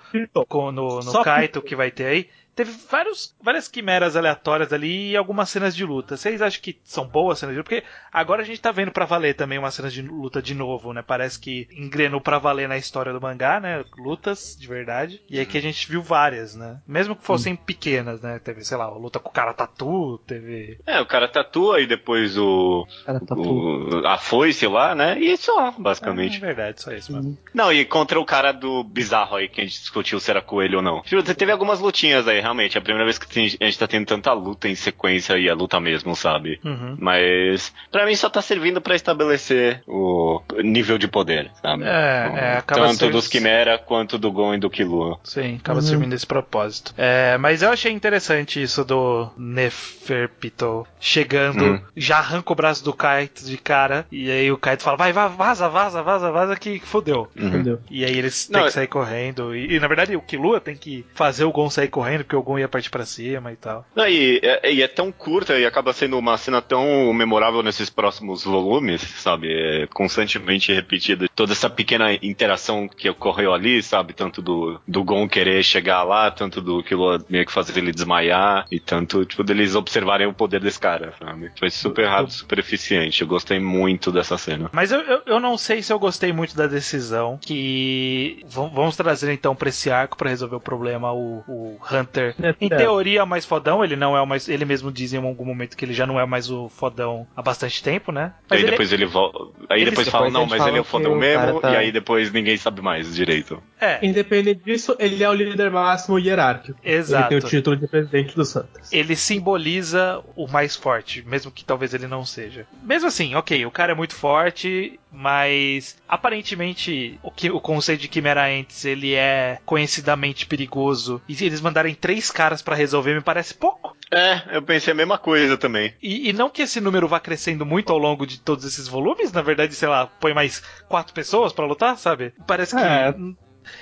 [0.48, 2.29] com, no, no Kaito que vai ter aí.
[2.55, 6.17] Teve vários, várias quimeras aleatórias ali e algumas cenas de luta.
[6.17, 7.71] Vocês acham que são boas cenas de luta?
[7.71, 10.93] Porque agora a gente tá vendo pra valer também umas cenas de luta de novo,
[10.93, 11.03] né?
[11.03, 13.83] Parece que engrenou pra valer na história do mangá, né?
[13.97, 15.23] Lutas de verdade.
[15.31, 16.79] E aqui a gente viu várias, né?
[16.87, 18.38] Mesmo que fossem pequenas, né?
[18.38, 20.79] Teve, sei lá, a luta com o cara tatu, teve.
[20.87, 22.87] É, o cara tatua e depois o,
[23.31, 25.19] o a foice lá, né?
[25.19, 26.38] E só, É basicamente.
[26.38, 27.38] verdade, só isso mesmo.
[27.55, 30.79] Não, e contra o cara do bizarro aí que a gente discutiu se era coelho
[30.79, 31.01] ou não.
[31.03, 32.76] Tipo, Teve algumas lutinhas aí, realmente.
[32.76, 35.48] É a primeira vez que tem- a gente tá tendo tanta luta em sequência e
[35.48, 36.61] a luta mesmo, sabe?
[36.64, 36.96] Uhum.
[36.98, 41.85] Mas pra mim só tá servindo pra estabelecer o nível de poder, sabe?
[41.85, 45.18] É, é, acaba Tanto ser- dos Quimera quanto do Gon e do Killua.
[45.24, 46.92] Sim, acaba servindo esse propósito.
[46.98, 51.81] É, mas eu achei interessante isso do Neferpito chegando, Hum.
[51.96, 55.28] já arranca o braço do Kaito de cara, e aí o Kaito fala, vai, vai,
[55.28, 57.28] vaza, vaza, vaza, vaza, que fodeu.
[57.37, 57.48] Uhum.
[57.48, 57.81] Entendeu?
[57.90, 60.61] E aí eles Não, têm é- que sair correndo, e, e, na verdade o Killua
[60.61, 63.57] tem que fazer o Gon sair correndo, porque o Gon ia partir pra cima e
[63.57, 63.85] tal.
[63.95, 67.90] Não, e, é, e é tão curta e acaba sendo uma cena tão memorável nesses
[67.90, 69.53] próximos volumes, sabe?
[69.53, 71.29] É constantemente repetida.
[71.35, 74.14] Toda essa pequena interação que ocorreu ali, sabe?
[74.14, 78.66] Tanto do, do Gon querer chegar lá, tanto do Killua meio que fazer ele desmaiar,
[78.71, 81.51] e tanto, tipo, deles observarem o poder desse cara, sabe?
[81.59, 83.21] Foi super rápido, super eficiente.
[83.21, 84.71] Eu gostei muito dessa cena.
[84.73, 89.33] Mas eu, eu, eu não sei se eu gostei muito da decisão que vamos trazer
[89.33, 92.22] então pra esse arco pra resolver o problema o, o Hunter.
[92.43, 95.13] É, Em teoria é o mais fodão, ele não é o mais, ele mesmo diz
[95.13, 98.33] em algum momento que ele já não é mais o fodão há bastante tempo, né?
[98.49, 99.39] Mas aí ele- depois ele volta.
[99.69, 102.57] Aí depois fala, não, mas ele é o fodão mesmo, tá- e aí depois ninguém
[102.57, 103.63] sabe mais direito.
[103.81, 106.79] é, Independente disso, ele é o líder máximo hierárquico.
[106.85, 107.33] Exato.
[107.35, 108.93] Ele tem o título de presidente dos Santos.
[108.93, 112.67] ele simboliza o mais forte, mesmo que talvez ele não seja.
[112.83, 118.09] Mesmo assim, ok, o cara é muito forte, mas aparentemente o, que, o conceito de
[118.09, 121.21] Quimera Ants ele é conhecidamente perigoso.
[121.29, 123.96] E se eles mandarem três caras pra resolver, me parece pouco.
[124.11, 125.94] É, eu pensei a mesma coisa também.
[126.03, 129.33] E, e não que esse número vá crescendo muito ao longo de todos esses volumes,
[129.33, 132.33] na verdade, sei lá, põe mais quatro pessoas pra lutar, sabe?
[132.46, 133.14] Parece que É.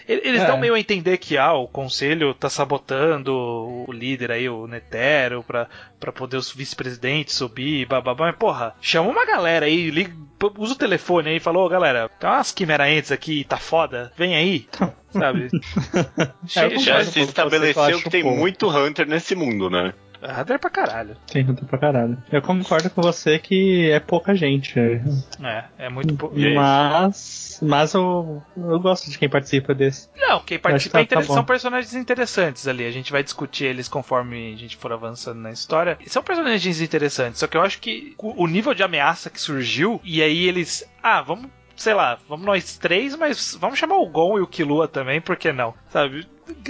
[0.07, 0.47] Eles É.
[0.47, 5.43] dão meio a entender que ah, o conselho tá sabotando o líder aí, o Netero,
[5.43, 8.27] pra, pra poder os vice-presidentes subir, bababá.
[8.27, 10.15] Mas, porra, chama uma galera aí, liga,
[10.59, 14.35] usa o telefone aí e fala, ô galera, tem umas quimeraentes aqui, tá foda, vem
[14.35, 14.67] aí.
[15.11, 15.49] Sabe?
[15.53, 18.39] É, Já concordo se estabeleceu acho que tem pouco.
[18.39, 19.93] muito Hunter nesse mundo, né?
[20.23, 21.17] Hunter pra caralho.
[21.31, 22.19] Tem Hunter pra caralho.
[22.31, 24.79] Eu concordo com você que é pouca gente.
[24.79, 26.15] É, é muito.
[26.35, 26.55] é isso.
[26.55, 27.59] Mas.
[27.63, 30.09] Mas eu, eu gosto de quem participa desse.
[30.17, 32.85] Não, quem participa que é tá- tá são personagens interessantes ali.
[32.87, 35.99] A gente vai discutir eles conforme a gente for avançando na história.
[36.05, 39.41] E São personagens interessantes, só que eu acho que o o nível de ameaça que
[39.41, 40.85] surgiu, e aí eles.
[41.03, 41.47] Ah, vamos.
[41.77, 45.37] Sei lá, vamos nós três, mas vamos chamar o Gon e o Killua também, por
[45.37, 45.75] que não?
[45.89, 46.27] Sabe?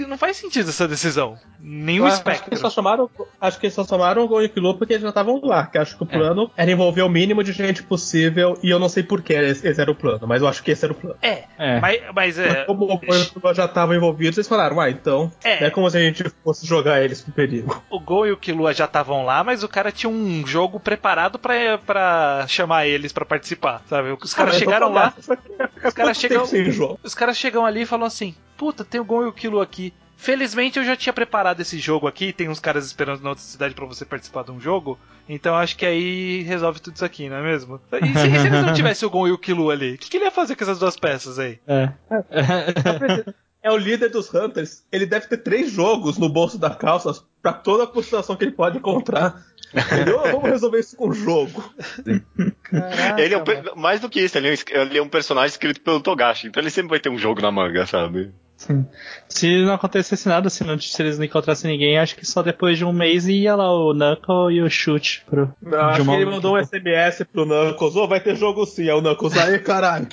[0.07, 1.37] Não faz sentido essa decisão.
[1.63, 2.49] Nenhum acho que espectro.
[2.49, 5.03] eles só chamaram, acho que eles só chamaram o Gon e o Killua porque eles
[5.03, 5.67] já estavam lá.
[5.67, 8.89] Que acho que o plano era envolver o mínimo de gente possível e eu não
[8.89, 10.95] sei por que esse, esse era o plano, mas eu acho que esse era o
[10.95, 11.15] plano.
[11.21, 11.79] É, É.
[11.79, 12.65] mas, mas é.
[12.65, 15.65] Como o Gon e o Killua já estavam envolvidos, eles falaram, ah, então É.
[15.65, 15.69] é.
[15.69, 17.83] como se a gente fosse jogar eles pro perigo.
[17.89, 21.37] O Gon e o Killua já estavam lá, mas o cara tinha um jogo preparado
[21.37, 24.11] pra, pra chamar eles pra participar, sabe?
[24.19, 25.13] Os caras Ah, chegaram lá,
[25.85, 26.43] Os caras chegam-
[27.03, 29.93] os caras chegam ali e falam assim: Puta, tem o Gon e o Killua aqui.
[30.21, 33.73] Felizmente eu já tinha preparado esse jogo aqui, tem uns caras esperando na outra cidade
[33.73, 37.37] pra você participar de um jogo, então acho que aí resolve tudo isso aqui, não
[37.37, 37.81] é mesmo?
[37.91, 39.95] E se, e se eles não tivessem o Gon e o Killua ali?
[39.95, 41.57] O que, que ele ia fazer com essas duas peças aí?
[41.67, 41.91] É.
[43.63, 44.83] É o líder dos Hunters.
[44.91, 48.53] Ele deve ter três jogos no bolso da calça pra toda a situação que ele
[48.53, 49.43] pode encontrar.
[49.73, 50.19] Entendeu?
[50.19, 51.63] Vamos resolver isso com o jogo.
[53.17, 55.81] ele é um mais do que isso, ele é, um, ele é um personagem escrito
[55.81, 58.31] pelo Togashi, então ele sempre vai ter um jogo na manga, sabe?
[58.61, 58.85] Sim.
[59.27, 62.77] Se não acontecesse nada, se, não, se eles não encontrassem ninguém, acho que só depois
[62.77, 65.51] de um mês ia lá o Knuckle e o Chute pro.
[65.65, 67.95] Eu acho que ele mandou um SMS pro Knuckles.
[67.95, 68.87] Ô, vai ter jogo sim.
[68.87, 69.35] É o Knuckles.
[69.35, 70.07] Aí, caralho.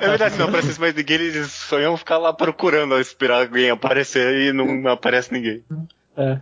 [0.00, 3.70] É verdade, se não aparecesse mais ninguém, eles só iam ficar lá procurando, esperar alguém
[3.70, 5.64] aparecer e não aparece ninguém.
[6.14, 6.40] É.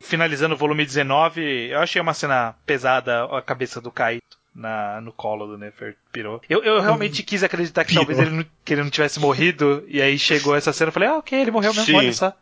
[0.00, 4.36] Finalizando o volume 19, eu achei uma cena pesada a cabeça do Kaito.
[4.58, 6.42] Na, no colo do Nefer pirou.
[6.50, 8.04] Eu, eu realmente quis acreditar que Pirou.
[8.04, 9.84] talvez ele não, que ele não tivesse morrido.
[9.86, 11.94] E aí chegou essa cena eu falei, ah, ok, ele morreu mesmo, Sim.
[11.94, 12.32] olha só.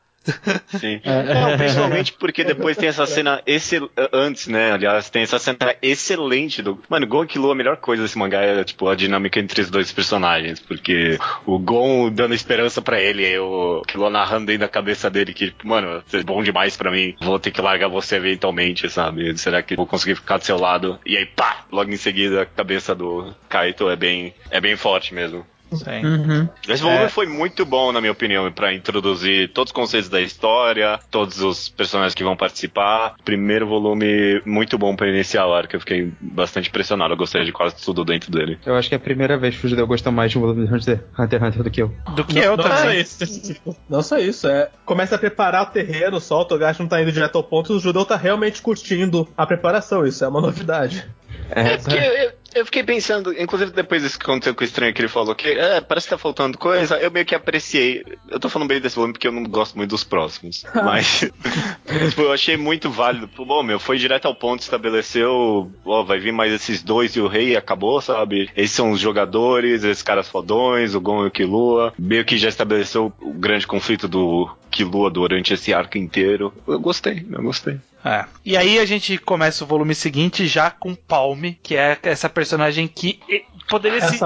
[0.79, 1.01] Sim.
[1.07, 1.35] É.
[1.35, 3.91] Não, principalmente porque depois tem essa cena excel...
[4.13, 4.73] antes, né?
[4.73, 6.81] Aliás, tem essa cena excelente do.
[6.89, 9.71] Mano, Gon e Killua, a melhor coisa desse mangá é tipo a dinâmica entre os
[9.71, 14.69] dois personagens, porque o Gon dando esperança pra ele, e o Killua narrando dentro da
[14.69, 17.89] cabeça dele que, tipo, mano, você é bom demais pra mim, vou ter que largar
[17.89, 19.37] você eventualmente, sabe?
[19.39, 20.99] Será que vou conseguir ficar do seu lado?
[21.07, 21.65] E aí, pá!
[21.71, 25.47] Logo em seguida, a cabeça do Kaito é bem, é bem forte mesmo.
[25.73, 26.05] Sim.
[26.05, 26.49] Uhum.
[26.69, 27.09] Esse volume É.
[27.09, 31.69] foi muito bom, na minha opinião, pra introduzir todos os conceitos da história, todos os
[31.69, 33.15] personagens que vão participar.
[33.25, 37.53] Primeiro volume muito bom pra iniciar o arco, eu fiquei bastante impressionado, eu gostei de
[37.53, 38.59] quase tudo dentro dele.
[38.65, 40.67] Eu acho que é a primeira vvez que o Judeu gostou mais de um volume
[40.67, 41.93] de Hunter Hunter, x Hunter do que eu.
[42.15, 43.01] Do que eu não, não só também.
[43.01, 43.57] isso.
[43.89, 44.71] Não só isso, é.
[44.85, 47.81] Começa a preparar o terreno, só o Togashi não tá indo direto ao ponto, o
[47.81, 51.05] judeu tá realmente curtindo a preparação, isso é uma novidade.
[51.51, 52.33] É, porque eu, eu
[52.65, 55.81] fiquei pensando, inclusive depois disso que aconteceu com o estranho que ele falou que é,
[55.81, 58.05] parece que tá faltando coisa, eu meio que apreciei.
[58.29, 60.65] Eu tô falando bem desse volume porque eu não gosto muito dos próximos.
[60.75, 63.29] mas tipo, eu achei muito válido.
[63.29, 67.21] Pô, Bom, meu, foi direto ao ponto, estabeleceu, ó, vai vir mais esses dois e
[67.21, 68.51] o rei acabou, sabe?
[68.57, 71.93] Esses são os jogadores, esses caras fodões, o Gon e o Killua.
[71.99, 76.53] Meio que já estabeleceu o grande conflito do Killua durante esse arco inteiro.
[76.67, 77.79] Eu gostei, eu gostei.
[78.05, 78.25] É.
[78.45, 82.46] E aí a gente começa o volume seguinte já com Palme, que é essa personagem
[82.89, 84.19] que eh, poderia se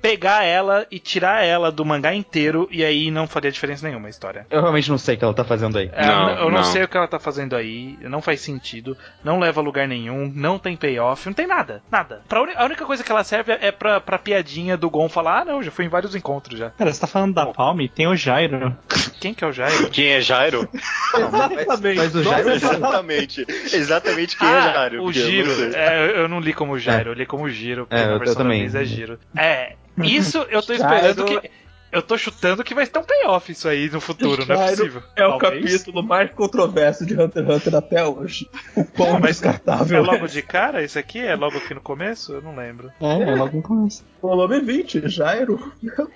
[0.00, 4.10] pegar ela e tirar ela do mangá inteiro e aí não faria diferença nenhuma a
[4.10, 4.46] história.
[4.50, 5.90] Eu realmente não sei o que ela tá fazendo aí.
[5.92, 6.64] É, Não, eu não, não.
[6.64, 10.30] sei o que ela tá fazendo aí, não faz sentido, não leva a lugar nenhum,
[10.34, 12.22] não tem payoff, não tem nada, nada.
[12.28, 15.44] Pra a única coisa que ela serve é pra, pra piadinha do Gon falar, ah
[15.44, 16.70] não, já fui em vários encontros já.
[16.70, 17.88] Cara, você tá falando da Palme?
[17.88, 18.76] Tem o Jairo.
[19.20, 19.88] Quem que é o Jairo?
[19.90, 20.68] Quem é Jairo?
[21.16, 21.96] Exatamente.
[21.96, 23.46] Mas o Jairo- Exatamente.
[23.72, 25.00] Exatamente quem é Ah, Jairo.
[25.02, 25.76] o porque eu não Giro.
[25.76, 28.34] É, eu- não li como Jairo, eu li como Giro, porque É, na eu- eu
[28.36, 28.62] também.
[28.64, 29.18] é Giro.
[29.36, 31.50] É, isso eu tô esperando que...
[31.92, 35.02] Eu tô chutando que vai ter um payoff isso aí no futuro, não é possível.
[35.14, 35.72] É o Talvez.
[35.72, 38.48] capítulo mais controverso de Hunter x Hunter até hoje.
[38.98, 40.02] O Mas descartável É é.
[40.02, 41.18] logo de cara esse aqui?
[41.18, 42.32] É logo aqui no começo?
[42.32, 42.90] Eu não lembro.
[42.98, 44.02] É, é logo no começo.
[44.22, 45.70] Volume 20, Jairo.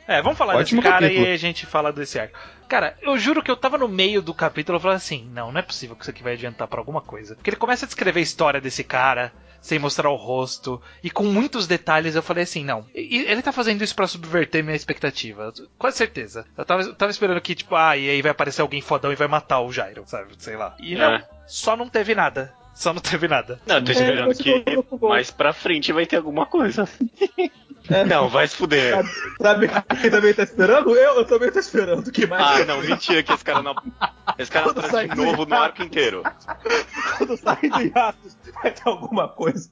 [0.08, 1.26] É, vamos falar Ótimo desse cara capítulo.
[1.26, 2.38] e aí a gente fala desse arco.
[2.66, 5.58] Cara, eu juro que eu tava no meio do capítulo e falei assim: não, não
[5.60, 7.34] é possível que isso aqui vai adiantar pra alguma coisa.
[7.34, 9.30] Porque ele começa a descrever a história desse cara,
[9.66, 13.82] sem mostrar o rosto, e com muitos detalhes eu falei assim: não, ele tá fazendo
[13.82, 15.52] isso pra subverter minha expectativa.
[15.76, 16.46] Com certeza.
[16.56, 19.16] Eu tava, eu tava esperando que, tipo, ah, e aí vai aparecer alguém fodão e
[19.16, 20.34] vai matar o Jairo, sabe?
[20.38, 20.76] Sei lá.
[20.78, 21.28] E não, É.
[21.48, 22.54] só não teve nada.
[22.76, 23.58] Só não teve nada.
[23.66, 24.64] Não, eu tô É, esperando mas que
[25.00, 26.86] mais pra frente vai ter alguma coisa.
[28.06, 28.94] Não, vai se fuder.
[29.40, 29.68] Sabe
[30.00, 30.90] quem também tá esperando?
[30.94, 32.12] Eu, eu também tô esperando.
[32.12, 32.60] Que mais?
[32.60, 33.74] Ah, não, mentira que esse cara não.
[34.38, 36.22] Esse cara Quando aparece de novo no arco inteiro.
[37.16, 39.70] Quando sair do hiatus, vai ter alguma coisa.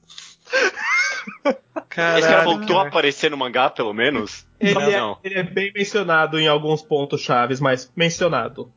[1.89, 2.89] Caralho, Esse cara voltou a cara.
[2.89, 4.45] aparecer no mangá, pelo menos?
[4.59, 5.17] Ele, não, é, não.
[5.23, 8.71] ele é bem mencionado em alguns pontos chaves, mas mencionado.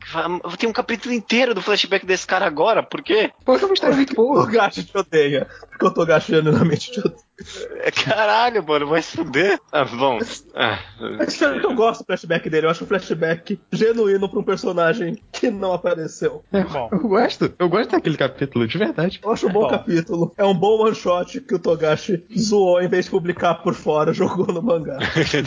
[0.58, 3.30] Tem um capítulo inteiro do flashback desse cara agora, por quê?
[3.44, 4.44] Porque é uma história muito O boa.
[4.44, 5.46] Togashi te odeia.
[5.70, 7.28] Porque o Togashi genuinamente te odeia.
[7.76, 9.60] É, Caralho, mano, vai se fuder.
[9.70, 10.18] Ah, bom.
[10.56, 12.66] Ah, eu eu gosto do flashback dele.
[12.66, 16.42] Eu acho um flashback genuíno pra um personagem que não apareceu.
[16.72, 17.54] Bom, Eu gosto.
[17.56, 19.20] Eu gosto daquele capítulo, de verdade.
[19.22, 19.68] Eu acho um bom, Bom.
[19.68, 20.34] capítulo.
[20.36, 24.12] É um bom one shot que o Togashi zoou em vez de publicar por fora,
[24.14, 24.98] jogou no mangá.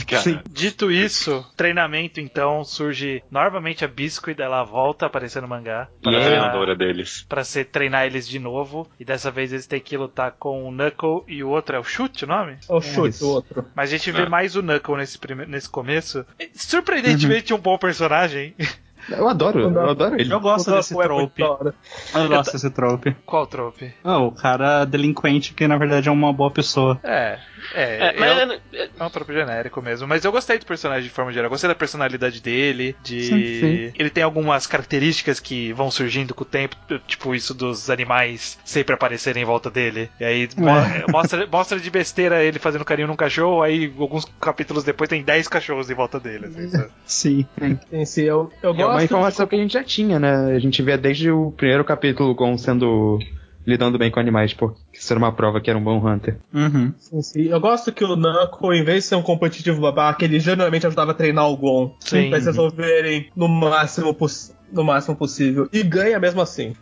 [0.49, 6.11] dito isso, treinamento então surge novamente a Biscuit, ela volta a aparecer no mangá Para
[6.11, 6.29] a Yeah.
[6.39, 7.25] treinadora deles.
[7.27, 10.71] pra ser treinar eles de novo e dessa vez eles têm que lutar com o
[10.71, 12.57] Knuckle e o outro é o Chute, o nome?
[12.69, 13.25] É o chute, isso.
[13.25, 13.65] o outro.
[13.75, 14.29] Mas a gente vê Ah.
[14.29, 16.25] mais o Knuckle nesse, prime- nesse começo.
[16.53, 18.55] Surpreendentemente um bom personagem.
[19.09, 20.31] Eu adoro, eu adoro ele.
[20.33, 21.41] Eu gosto desse é trope.
[21.41, 23.15] Eu gosto desse trope.
[23.25, 23.93] Qual trope?
[24.03, 26.99] Ah, o cara delinquente que na verdade é uma boa pessoa.
[27.03, 27.37] É,
[27.73, 30.07] é, É, é, é um trope genérico mesmo.
[30.07, 31.49] Mas eu gostei do personagem de forma geral.
[31.49, 32.95] Gostei da personalidade dele.
[33.03, 33.21] De.
[33.23, 33.93] Sim, sim.
[33.97, 36.75] Ele tem algumas características que vão surgindo com o tempo.
[37.07, 40.09] Tipo isso dos animais sempre aparecerem em volta dele.
[40.19, 40.71] E aí mo-
[41.11, 43.61] mostra, mostra de besteira ele fazendo carinho num cachorro.
[43.61, 46.47] Aí alguns capítulos depois tem 10 cachorros em volta dele.
[46.47, 46.87] assim?
[47.05, 47.45] Sim.
[47.91, 48.97] Em si, eu, eu É gosto.
[48.99, 50.53] uma informação que a gente já tinha, né?
[50.55, 53.19] A gente vê desde o primeiro capítulo o Gon sendo.
[53.65, 56.37] lidando bem com animais, porque isso era uma prova que era um bom hunter.
[56.51, 56.93] Uhum.
[56.97, 57.43] Sim, sim.
[57.43, 61.11] Eu gosto que o Knuckle, em vez de ser um competitivo babaca, ele genuinamente ajudava
[61.11, 61.95] a treinar o Gon.
[61.99, 62.29] Sim.
[62.29, 65.67] Pra eles resolverem no máximo, poss- no máximo possível.
[65.71, 66.75] E ganha mesmo assim.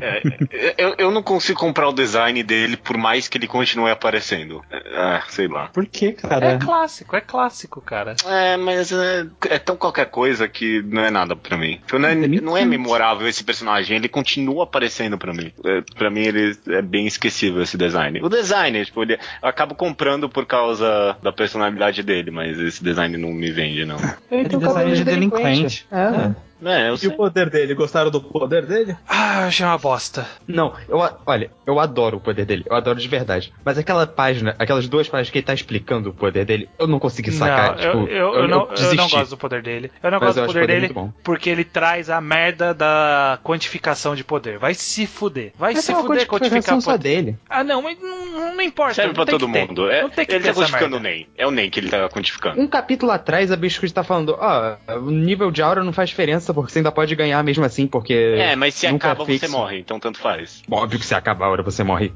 [0.00, 4.62] É, eu, eu não consigo comprar o design dele por mais que ele continue aparecendo.
[4.94, 5.68] Ah, sei lá.
[5.68, 6.58] Por que, É cara?
[6.58, 8.14] clássico, é clássico, cara.
[8.26, 11.80] É, mas é, é tão qualquer coisa que não é nada pra mim.
[11.86, 15.52] Tipo, não, é, não é memorável esse personagem, ele continua aparecendo pra mim.
[15.64, 18.20] É, pra mim, ele é bem esquecível esse design.
[18.22, 23.16] O design, tipo, ele, eu acabo comprando por causa da personalidade dele, mas esse design
[23.16, 23.96] não me vende, não.
[24.30, 25.86] Ele tem um cabelo de delinquente.
[25.90, 26.02] É.
[26.02, 26.34] É,
[26.70, 27.08] eu E sei.
[27.08, 27.74] o poder dele?
[27.74, 28.96] Gostaram do poder dele?
[29.08, 30.26] Ah, eu achei uma bosta.
[30.46, 33.52] Não, eu, olha, eu adoro o poder dele, eu adoro de verdade.
[33.64, 36.98] Mas aquela página, aquelas duas páginas que ele tá explicando o poder dele, eu não
[36.98, 37.70] consegui sacar.
[37.70, 39.90] não, tipo, eu, eu, eu não, eu não gosto do poder dele.
[40.02, 42.72] Eu não Mas gosto eu do poder o poder dele porque ele traz a merda
[42.74, 44.58] da quantificação de poder.
[44.58, 45.52] Vai se fuder.
[45.58, 47.02] Vai Mas se é fuder quantificar quantificação só poder.
[47.22, 47.38] dele.
[47.48, 48.94] Ah, não, mas não, não importa.
[48.94, 49.66] Serve não pra tem todo que ter.
[49.66, 49.90] mundo.
[49.90, 51.00] É, não tem que ele tá quantificando o.
[51.00, 51.26] NEM.
[51.36, 52.60] É o NEM que ele tá quantificando.
[52.60, 56.51] Um capítulo atrás, a Biscuit tá falando, ó, o nível de aura não faz diferença,
[56.54, 58.12] porque você ainda pode ganhar mesmo assim, porque.
[58.38, 59.52] É, mas se nunca é acaba, você fixo.
[59.52, 60.62] morre, então tanto faz.
[60.70, 62.12] Óbvio que se acabar a aura, você morre.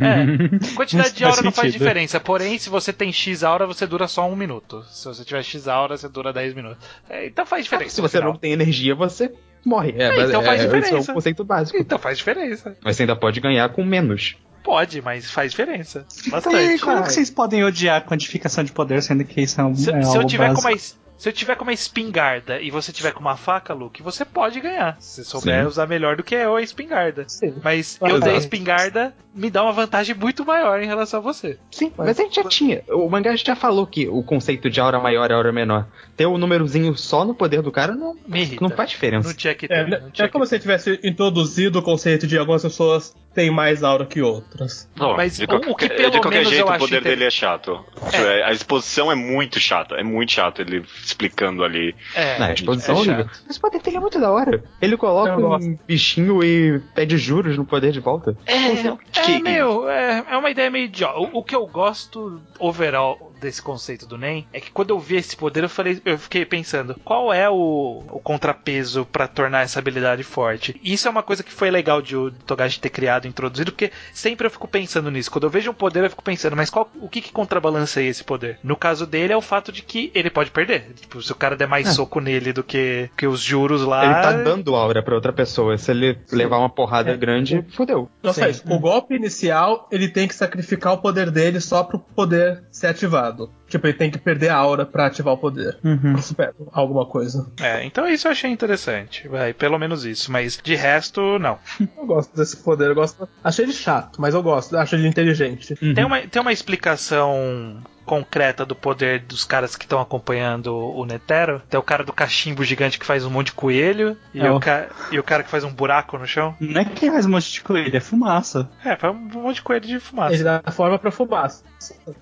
[0.00, 2.18] É, quantidade de aura não faz diferença.
[2.20, 4.82] Porém, se você tem X aura, você dura só um minuto.
[4.90, 6.78] Se você tiver X aura, você dura 10 minutos.
[7.08, 7.94] É, então faz diferença.
[7.94, 8.32] Se no você final.
[8.32, 9.32] não tem energia, você
[9.64, 9.94] morre.
[9.96, 11.10] É, É, então faz é, Esse é diferença.
[11.12, 11.78] o conceito básico.
[11.78, 12.76] Então faz diferença.
[12.84, 14.36] Mas você ainda pode ganhar com menos.
[14.62, 16.04] Pode, mas faz diferença.
[16.26, 16.80] E Bastante.
[16.80, 19.90] como que vocês podem odiar a quantificação de poder, sendo que isso é, um, Se,
[19.92, 20.68] é se algo eu tiver com básico?
[20.68, 24.02] uma es- se eu tiver com uma espingarda e você tiver com uma faca, Luke,
[24.02, 24.96] você pode ganhar.
[25.00, 25.68] Se você souber Sim.
[25.68, 27.24] usar melhor do que eu a espingarda.
[27.28, 27.54] Sim.
[27.62, 28.32] Mas Ah, eu tá.
[28.34, 31.58] espingarda, me dá uma vantagem muito maior em relação a você.
[31.70, 32.82] Sim, mas a gente já tinha.
[32.88, 35.86] O mangá já falou que o conceito de aura maior e aura menor.
[36.16, 38.16] Ter o númerozinho só no poder do cara não,
[38.60, 39.28] não faz diferença.
[39.28, 39.74] Não tinha que ter.
[39.74, 43.50] É, não tinha é como que se tivesse introduzido o conceito de algumas pessoas têm
[43.50, 44.88] mais aura que outras.
[44.96, 46.78] Bom, Mas de, o- qualquer- o que de pelo qualquer menos jeito eu o acho
[46.78, 47.84] poder inter- dele é chato.
[48.10, 51.94] Tipo, é, A exposição é muito chata, é muito chato ele explicando ali.
[52.14, 53.24] É, Na exposição é horrível.
[53.26, 53.40] chato.
[53.46, 54.64] Mas o poder dele é muito da hora.
[54.80, 58.36] Ele coloca um bichinho e pede juros no poder de volta.
[58.46, 61.18] É, É, meu, é, é uma ideia meio idiota.
[61.18, 65.16] O, o que eu gosto overall desse conceito do NEM é que quando eu vi
[65.16, 69.78] esse poder, eu falei, eu fiquei pensando, qual é o, o contrapeso pra tornar essa
[69.78, 70.78] habilidade forte?
[70.82, 74.46] Isso é uma coisa que foi legal de o Togashi ter criado, introduzido, porque sempre
[74.46, 75.30] eu fico pensando nisso.
[75.30, 78.24] Quando eu vejo um poder, eu fico pensando, mas qual, o que, que contrabalanceia esse
[78.24, 78.58] poder?
[78.62, 80.92] No caso dele é o fato de que ele pode perder.
[80.94, 81.90] Tipo, se o cara der mais É.
[81.92, 84.04] soco nele do que, que os juros lá.
[84.04, 85.76] Ele tá dando aura pra outra pessoa.
[85.78, 87.16] Se ele levar uma porrada É.
[87.16, 88.08] grande, fudeu.
[88.22, 88.42] Não Sim.
[88.68, 93.25] O golpe inicial, ele tem que sacrificar o poder dele só pro poder ser ativado.
[93.68, 95.78] Tipo, ele tem que perder a aura pra ativar o poder.
[95.84, 96.14] Uhum.
[96.16, 97.46] Isso pega alguma coisa.
[97.60, 99.26] É, então isso eu achei interessante.
[99.28, 100.30] Vai, pelo menos isso.
[100.30, 101.58] Mas de resto, não.
[101.80, 103.28] Eu gosto desse poder, eu gosto.
[103.42, 105.74] Achei ele chato, mas eu gosto, acho ele inteligente.
[105.94, 111.60] Tem, uma, tem uma explicação concreta do poder dos caras que estão acompanhando o Netero.
[111.68, 114.56] Tem o cara do cachimbo gigante que faz um monte de coelho e, É o,
[114.56, 116.54] o- ca- e o cara que faz um buraco no chão.
[116.60, 118.70] Não é que faz um monte de coelho, é fumaça.
[118.84, 120.34] É, faz um monte de coelho de fumaça.
[120.34, 121.64] Ele dá forma pra fumaça.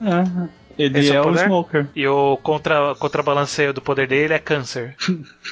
[0.00, 0.48] É.
[0.78, 1.44] Ele Esse é é, o o poder?
[1.44, 1.86] Smoker.
[1.94, 4.94] E o contra, contrabalanceio do poder dele é câncer.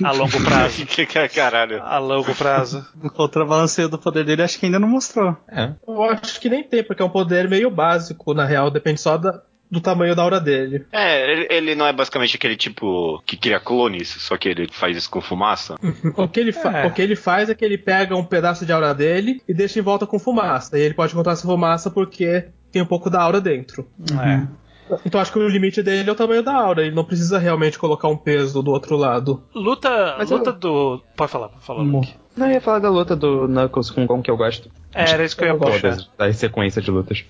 [0.02, 0.84] A longo prazo.
[0.86, 1.82] Que que é caralho?
[1.82, 2.84] A longo prazo.
[3.02, 5.36] O contrabalanceio do poder dele acho que ainda não mostrou.
[5.50, 5.70] É.
[5.86, 9.16] Eu acho que nem tem, porque é um poder meio básico, na real, depende só
[9.16, 10.84] da- do tamanho da aura dele.
[10.92, 14.94] É, ele, ele não é basicamente aquele tipo que cria clones, só que ele faz
[14.98, 15.76] isso com fumaça.
[16.16, 16.86] O que, ele É.
[16.86, 19.78] o que ele faz é que ele pega um pedaço de aura dele e deixa
[19.78, 20.76] em volta com fumaça.
[20.78, 23.88] E ele pode encontrar essa fumaça porque tem um pouco da aura dentro.
[24.12, 24.46] É.
[25.04, 26.82] Então acho que o limite dele é o tamanho da aura.
[26.82, 29.42] Ele não precisa realmente colocar um peso do outro lado.
[29.54, 31.02] Luta, Mas luta eu- do.
[31.16, 31.82] Pode falar, pode falar.
[31.82, 32.14] Luke.
[32.36, 34.70] Não, eu ia falar da luta do Knuckles com o Gon que eu gosto.
[34.94, 35.98] É, era isso que eu ia puxar.
[36.16, 37.24] Da sequência de lutas.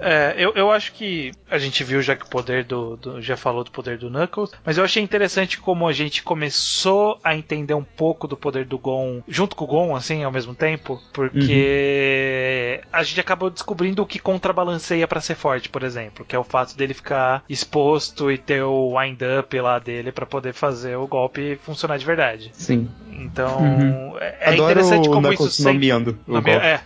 [0.00, 3.36] É, eu, eu acho que a gente viu já que o poder do, do- Já
[3.36, 7.74] falou do poder do Knuckles, mas eu achei interessante como a gente começou a entender
[7.74, 12.80] um pouco do poder do Gon junto com o Gon, assim, ao mesmo tempo, porque
[12.92, 16.44] a gente acabou descobrindo o que contrabalanceia pra ser forte, por exemplo, que é o
[16.44, 21.56] fato dele ficar exposto e ter o wind-up lá dele pra poder fazer o golpe
[21.62, 22.50] funcionar de verdade.
[22.54, 22.88] Sim.
[23.12, 24.16] Então, Uhum.
[24.18, 25.72] é, é interessante o como Knuckles isso sempre.
[25.88, 26.50] nomeando o golpe.
[26.50, 26.80] é.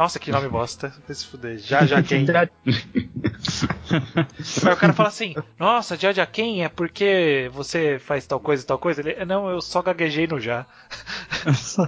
[0.00, 0.94] Nossa, que nome bosta.
[1.06, 1.58] Vai se fuder.
[1.60, 2.24] Já, já, quem?
[4.66, 8.62] Aí o cara fala assim: Nossa, já, já, quem é porque você faz tal coisa
[8.62, 9.00] e tal coisa?
[9.00, 10.66] Ele, não, eu só gaguejei no já.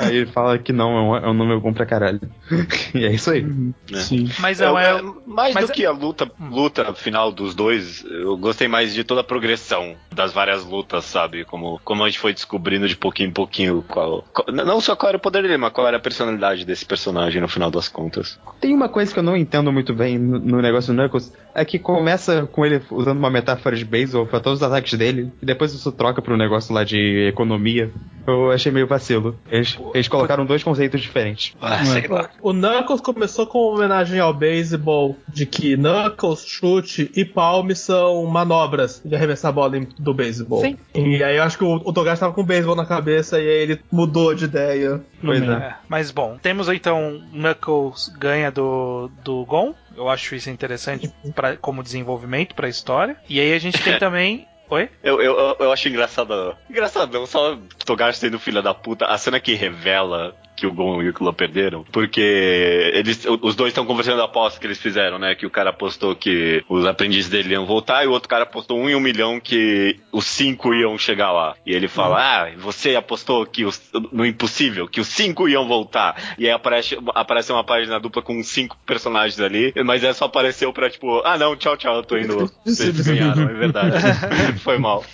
[0.00, 2.20] Aí ele fala que não, é um, é um nome bom pra caralho.
[2.94, 3.46] e é isso aí.
[3.94, 4.28] Sim.
[4.40, 4.98] Mas não É, é.
[4.98, 8.94] é, mais mas do é- que a luta, luta final dos dois, eu gostei mais
[8.94, 11.44] de toda a progressão das várias lutas, sabe?
[11.44, 15.08] Como, como a gente foi descobrindo de pouquinho em pouquinho qual, qual- não só qual
[15.10, 18.38] era o poder dele, mas qual era a personalidade desse personagem no final das contas.
[18.60, 21.78] Tem uma coisa que eu não entendo muito bem no, negócio do Knuckles, é que
[21.78, 25.72] começa com ele usando uma metáfora de beisebol pra todos os ataques dele, e depois
[25.72, 27.90] isso troca pro negócio lá de economia.
[28.26, 29.38] Eu achei meio vacilo.
[29.50, 31.54] Eles, eles colocaram dois conceitos diferentes.
[31.60, 32.30] Ah, sei lá.
[32.40, 38.24] O Knuckles começou com uma homenagem ao beisebol, de que Knuckles, chute e palme são
[38.26, 40.62] manobras de arremessar a bola do beisebol.
[40.62, 40.78] Sim.
[40.94, 43.46] E aí eu acho que o, o Togashi tava com o beisebol na cabeça e
[43.46, 45.02] aí ele mudou de ideia.
[45.22, 45.52] Pois é.
[45.52, 49.74] É, mas bom, temos então Knuckles ganha do, do Gon.
[49.96, 53.16] Eu acho isso interessante pra, como desenvolvimento pra história.
[53.28, 54.46] E aí a gente tem também.
[54.70, 54.88] Oi?
[55.02, 56.56] Eu, eu, eu- acho engraçado.
[56.70, 59.04] Engraçado, só Togashi sendo filha da puta.
[59.06, 61.84] A cena que revela que o Gon e o Killua perderam.
[61.92, 65.34] Porque eles, os dois estão conversando a aposta que eles fizeram, né?
[65.34, 68.78] Que o cara apostou que os aprendizes dele iam voltar e o outro cara apostou
[68.78, 71.54] um em um milhão que os cinco iam chegar lá.
[71.64, 73.80] E ele fala: Ah, você apostou que os,
[74.12, 76.34] no impossível, que os cinco iam voltar.
[76.38, 80.72] E aí aparece, aparece uma página dupla com cinco personagens ali, mas essa só apareceu
[80.72, 82.50] pra tipo, ah não, tchau, tchau, eu tô indo.
[82.64, 83.96] Vocês ganharam, é verdade.
[84.60, 85.04] foi mal.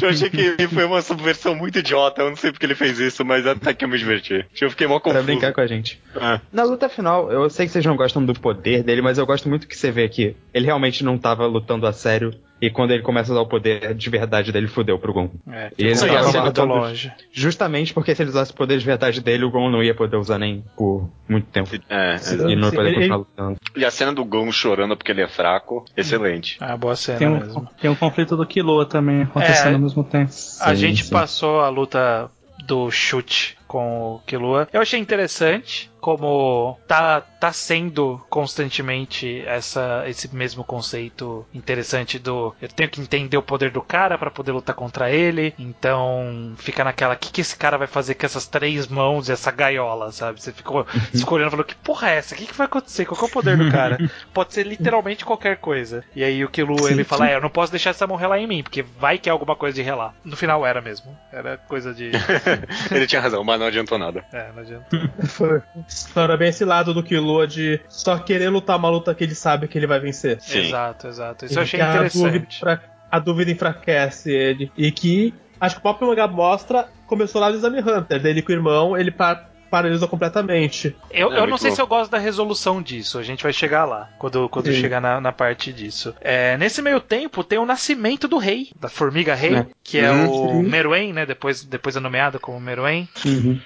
[0.00, 3.24] Eu achei que foi uma subversão muito idiota, eu não sei porque ele fez isso,
[3.24, 4.44] mas até que eu me diverti.
[4.66, 5.24] Eu fiquei mó Pra confuso.
[5.26, 6.00] brincar com a gente.
[6.16, 6.40] É.
[6.52, 9.48] Na luta final, eu sei que vocês não gostam do poder dele, mas eu gosto
[9.48, 12.34] muito que você vê que ele realmente não tava lutando a sério.
[12.58, 15.28] E quando ele começa a usar o poder de verdade dele, fudeu pro Gon.
[15.52, 17.12] É, E ele tava ia ser muito guardando- longe.
[17.30, 20.16] Justamente porque se ele usasse o poder de verdade dele, o Gon não ia poder
[20.16, 21.68] usar nem por muito tempo.
[21.90, 22.48] É, exato.
[22.50, 23.56] E não ia poder continuar lutando.
[23.76, 26.56] E a cena do Gon chorando porque ele é fraco, excelente.
[26.58, 27.60] Ah, boa cena Tem mesmo.
[27.60, 29.74] um, tem um conflito do Killua também acontecendo É.
[29.74, 30.30] ao mesmo tempo.
[30.60, 31.10] A Sim, gente sim.
[31.10, 32.30] passou a luta
[32.66, 34.66] do chute com o Killua.
[34.72, 42.68] Eu achei interessante como tá, tá sendo constantemente essa, esse mesmo conceito interessante do eu
[42.68, 45.52] tenho que entender o poder do cara pra poder lutar contra ele.
[45.58, 49.32] Então fica naquela, o que, que esse cara vai fazer com essas três mãos e
[49.32, 50.40] essa gaiola, sabe?
[50.40, 52.34] Você ficou, você ficou olhando e falou, que porra é essa?
[52.34, 53.04] O que, que vai acontecer?
[53.04, 53.98] Qual que é o poder do cara?
[54.32, 56.04] Pode ser literalmente qualquer coisa.
[56.14, 58.46] E aí o Killua, ele fala, é, eu não posso deixar essa mão relar em
[58.46, 60.14] mim, porque vai que é alguma coisa de relar.
[60.24, 61.18] No final era mesmo.
[61.32, 62.12] Era coisa de...
[62.94, 64.24] ele tinha razão, mas não adiantou nada.
[64.32, 64.86] É, não adianta.
[65.26, 65.62] Foi.
[66.10, 69.34] Então era bem esse lado do Killua de só querer lutar uma luta que ele
[69.34, 70.40] sabe que ele vai vencer.
[70.40, 70.66] Sim.
[70.66, 71.44] Exato, exato.
[71.46, 72.64] Isso eu achei Que a dúvida, interessante.
[73.10, 74.70] a dúvida enfraquece ele.
[74.76, 78.52] E que acho que o próprio mangá mostra começou lá no Exame Hunter, dele com
[78.52, 80.94] o irmão, ele pa paralisou completamente.
[81.10, 81.76] Eu, É, eu não sei bom.
[81.76, 83.18] se eu gosto da resolução disso.
[83.18, 84.80] A gente vai chegar lá, quando, quando Sim.
[84.80, 86.14] chegar na, na parte disso.
[86.20, 89.66] É, nesse meio tempo, tem o nascimento do rei, da formiga rei, É.
[89.82, 90.62] que é Uhum, o.
[90.62, 91.26] Meruem, né?
[91.26, 93.08] Depois, depois é nomeado como Meruem.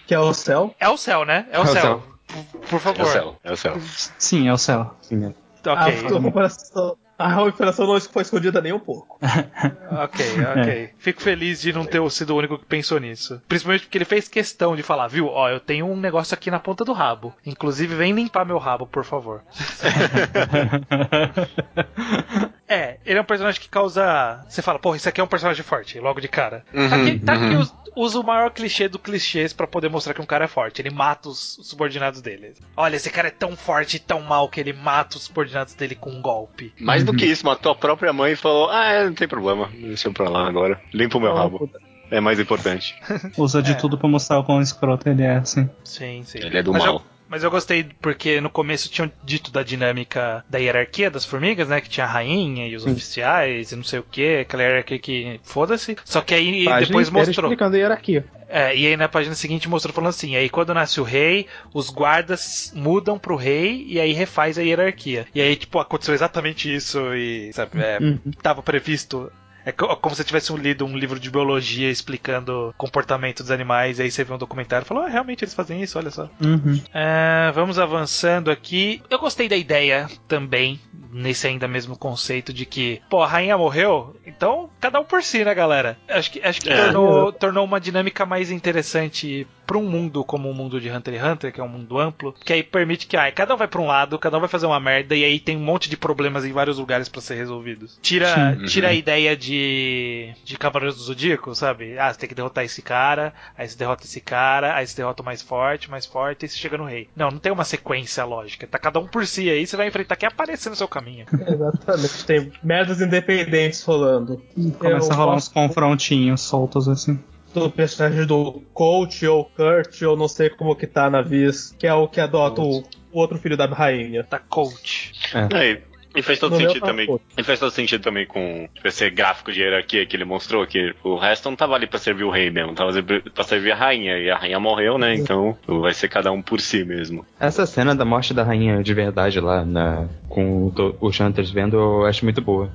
[0.06, 0.74] Que é o céu.
[0.80, 1.46] É o céu, né?
[1.52, 1.82] É o É o céu.
[1.82, 2.02] céu.
[2.30, 3.02] Por, por É favor.
[3.02, 3.76] o céu, é o céu.
[4.18, 4.94] Sim, é o céu.
[5.02, 5.28] Sim, é.
[5.70, 5.86] Ok, A,
[6.16, 9.18] a comparação, a comparação não foi escondida nem um pouco.
[10.02, 10.90] ok, ok.
[10.98, 13.40] Fico feliz de não ter sido o único que pensou nisso.
[13.46, 15.26] Principalmente porque ele fez questão de falar, viu?
[15.26, 17.34] Ó, eu tenho um negócio aqui na ponta do rabo.
[17.44, 19.42] Inclusive, vem limpar meu rabo, por favor.
[22.72, 24.44] É, ele é um personagem que causa.
[24.48, 26.64] Você fala, porra, isso aqui é um personagem forte, logo de cara.
[26.72, 27.58] tá Uhum, que, tá que uhum.
[27.60, 30.80] os, usa o maior clichê do clichês pra poder mostrar que um cara é forte.
[30.80, 32.54] Ele mata os subordinados dele.
[32.76, 35.96] Olha, esse cara é tão forte e tão mal que ele mata os subordinados dele
[35.96, 36.72] com um golpe.
[36.78, 39.68] Mais do que isso, matou a própria mãe e falou: Ah, é, não tem problema,
[39.72, 40.80] deixa eu pra lá agora.
[40.94, 41.68] Limpa o meu rabo.
[42.08, 42.94] É mais importante.
[43.36, 43.74] Usa de É.
[43.74, 45.68] tudo pra mostrar o quão escroto ele é, assim.
[45.84, 46.38] Sim, sim.
[46.38, 46.94] Ele é do Mas mal.
[46.94, 51.68] eu- Mas eu gostei porque no começo tinham dito da dinâmica da hierarquia das formigas,
[51.68, 51.80] né?
[51.80, 55.40] Que tinha a rainha e os oficiais e não sei o que, aquela hierarquia que
[55.44, 55.96] foda-se.
[56.04, 57.48] Só que aí Página depois mostrou.
[57.48, 58.24] explicando a hierarquia.
[58.48, 61.88] É, e aí na página seguinte mostrou falando assim: aí quando nasce o rei, os
[61.88, 65.24] guardas mudam pro rei e aí refaz a hierarquia.
[65.32, 68.18] E aí, tipo, aconteceu exatamente isso e, sabe, é, Uhum.
[68.42, 69.30] tava previsto.
[69.64, 73.50] É co- como se você tivesse lido um livro de biologia explicando o comportamento dos
[73.50, 76.10] animais, e aí você vê um documentário e falou, ah, realmente eles fazem isso, olha
[76.10, 76.28] só.
[76.40, 76.80] Uhum.
[76.94, 79.02] É, vamos avançando aqui.
[79.10, 80.80] Eu gostei da ideia também,
[81.12, 85.44] nesse ainda mesmo conceito de que, pô, a rainha morreu, então cada um por si,
[85.44, 85.98] né, galera?
[86.08, 86.76] Acho que, acho que É.
[86.76, 91.24] tornou, tornou uma dinâmica mais interessante pra um mundo como o mundo de Hunter x
[91.24, 93.80] Hunter, que é um mundo amplo, que aí permite que ah, cada um vai pra
[93.80, 96.44] um lado, cada um vai fazer uma merda, e aí tem um monte de problemas
[96.44, 97.98] em vários lugares pra ser resolvidos.
[98.02, 98.64] Tira, Sim.
[98.66, 98.96] tira a Uhum.
[98.96, 101.98] ideia de, de Cavaleiros do Zodíaco, sabe?
[101.98, 105.22] Ah, você tem que derrotar esse cara, aí você derrota esse cara, aí você derrota
[105.22, 107.08] o mais forte, mais forte, e você chega no rei.
[107.16, 108.66] Não, não tem uma sequência lógica.
[108.66, 111.26] Tá cada um por si aí, você vai enfrentar quem aparecer no seu caminho.
[111.46, 112.24] Exatamente.
[112.24, 114.42] Tem merdas independentes rolando.
[114.78, 117.18] Começa Eu a rolar uns confrontinhos soltos, assim.
[117.52, 121.86] do personagem do Coach ou Kurt, ou não sei como que tá na Viz, que
[121.86, 122.78] é o que adota o,
[123.12, 124.22] o outro filho da rainha.
[124.24, 125.12] Tá coach.
[125.34, 125.82] É,
[126.14, 127.20] e faz todo No sentido também.
[127.36, 130.94] E faz todo sentido também com tipo, esse gráfico de hierarquia que ele mostrou, que
[131.04, 132.90] o resto não tava ali pra servir o rei mesmo, tava
[133.34, 134.18] pra servir a rainha.
[134.18, 135.14] E a rainha morreu, né?
[135.14, 137.24] Então vai ser cada um por si mesmo.
[137.38, 142.06] Essa cena da morte da rainha de verdade lá na, com os Hunters vendo, eu
[142.06, 142.70] acho muito boa.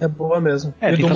[0.00, 0.72] É boa mesmo.
[0.80, 1.10] É, e do e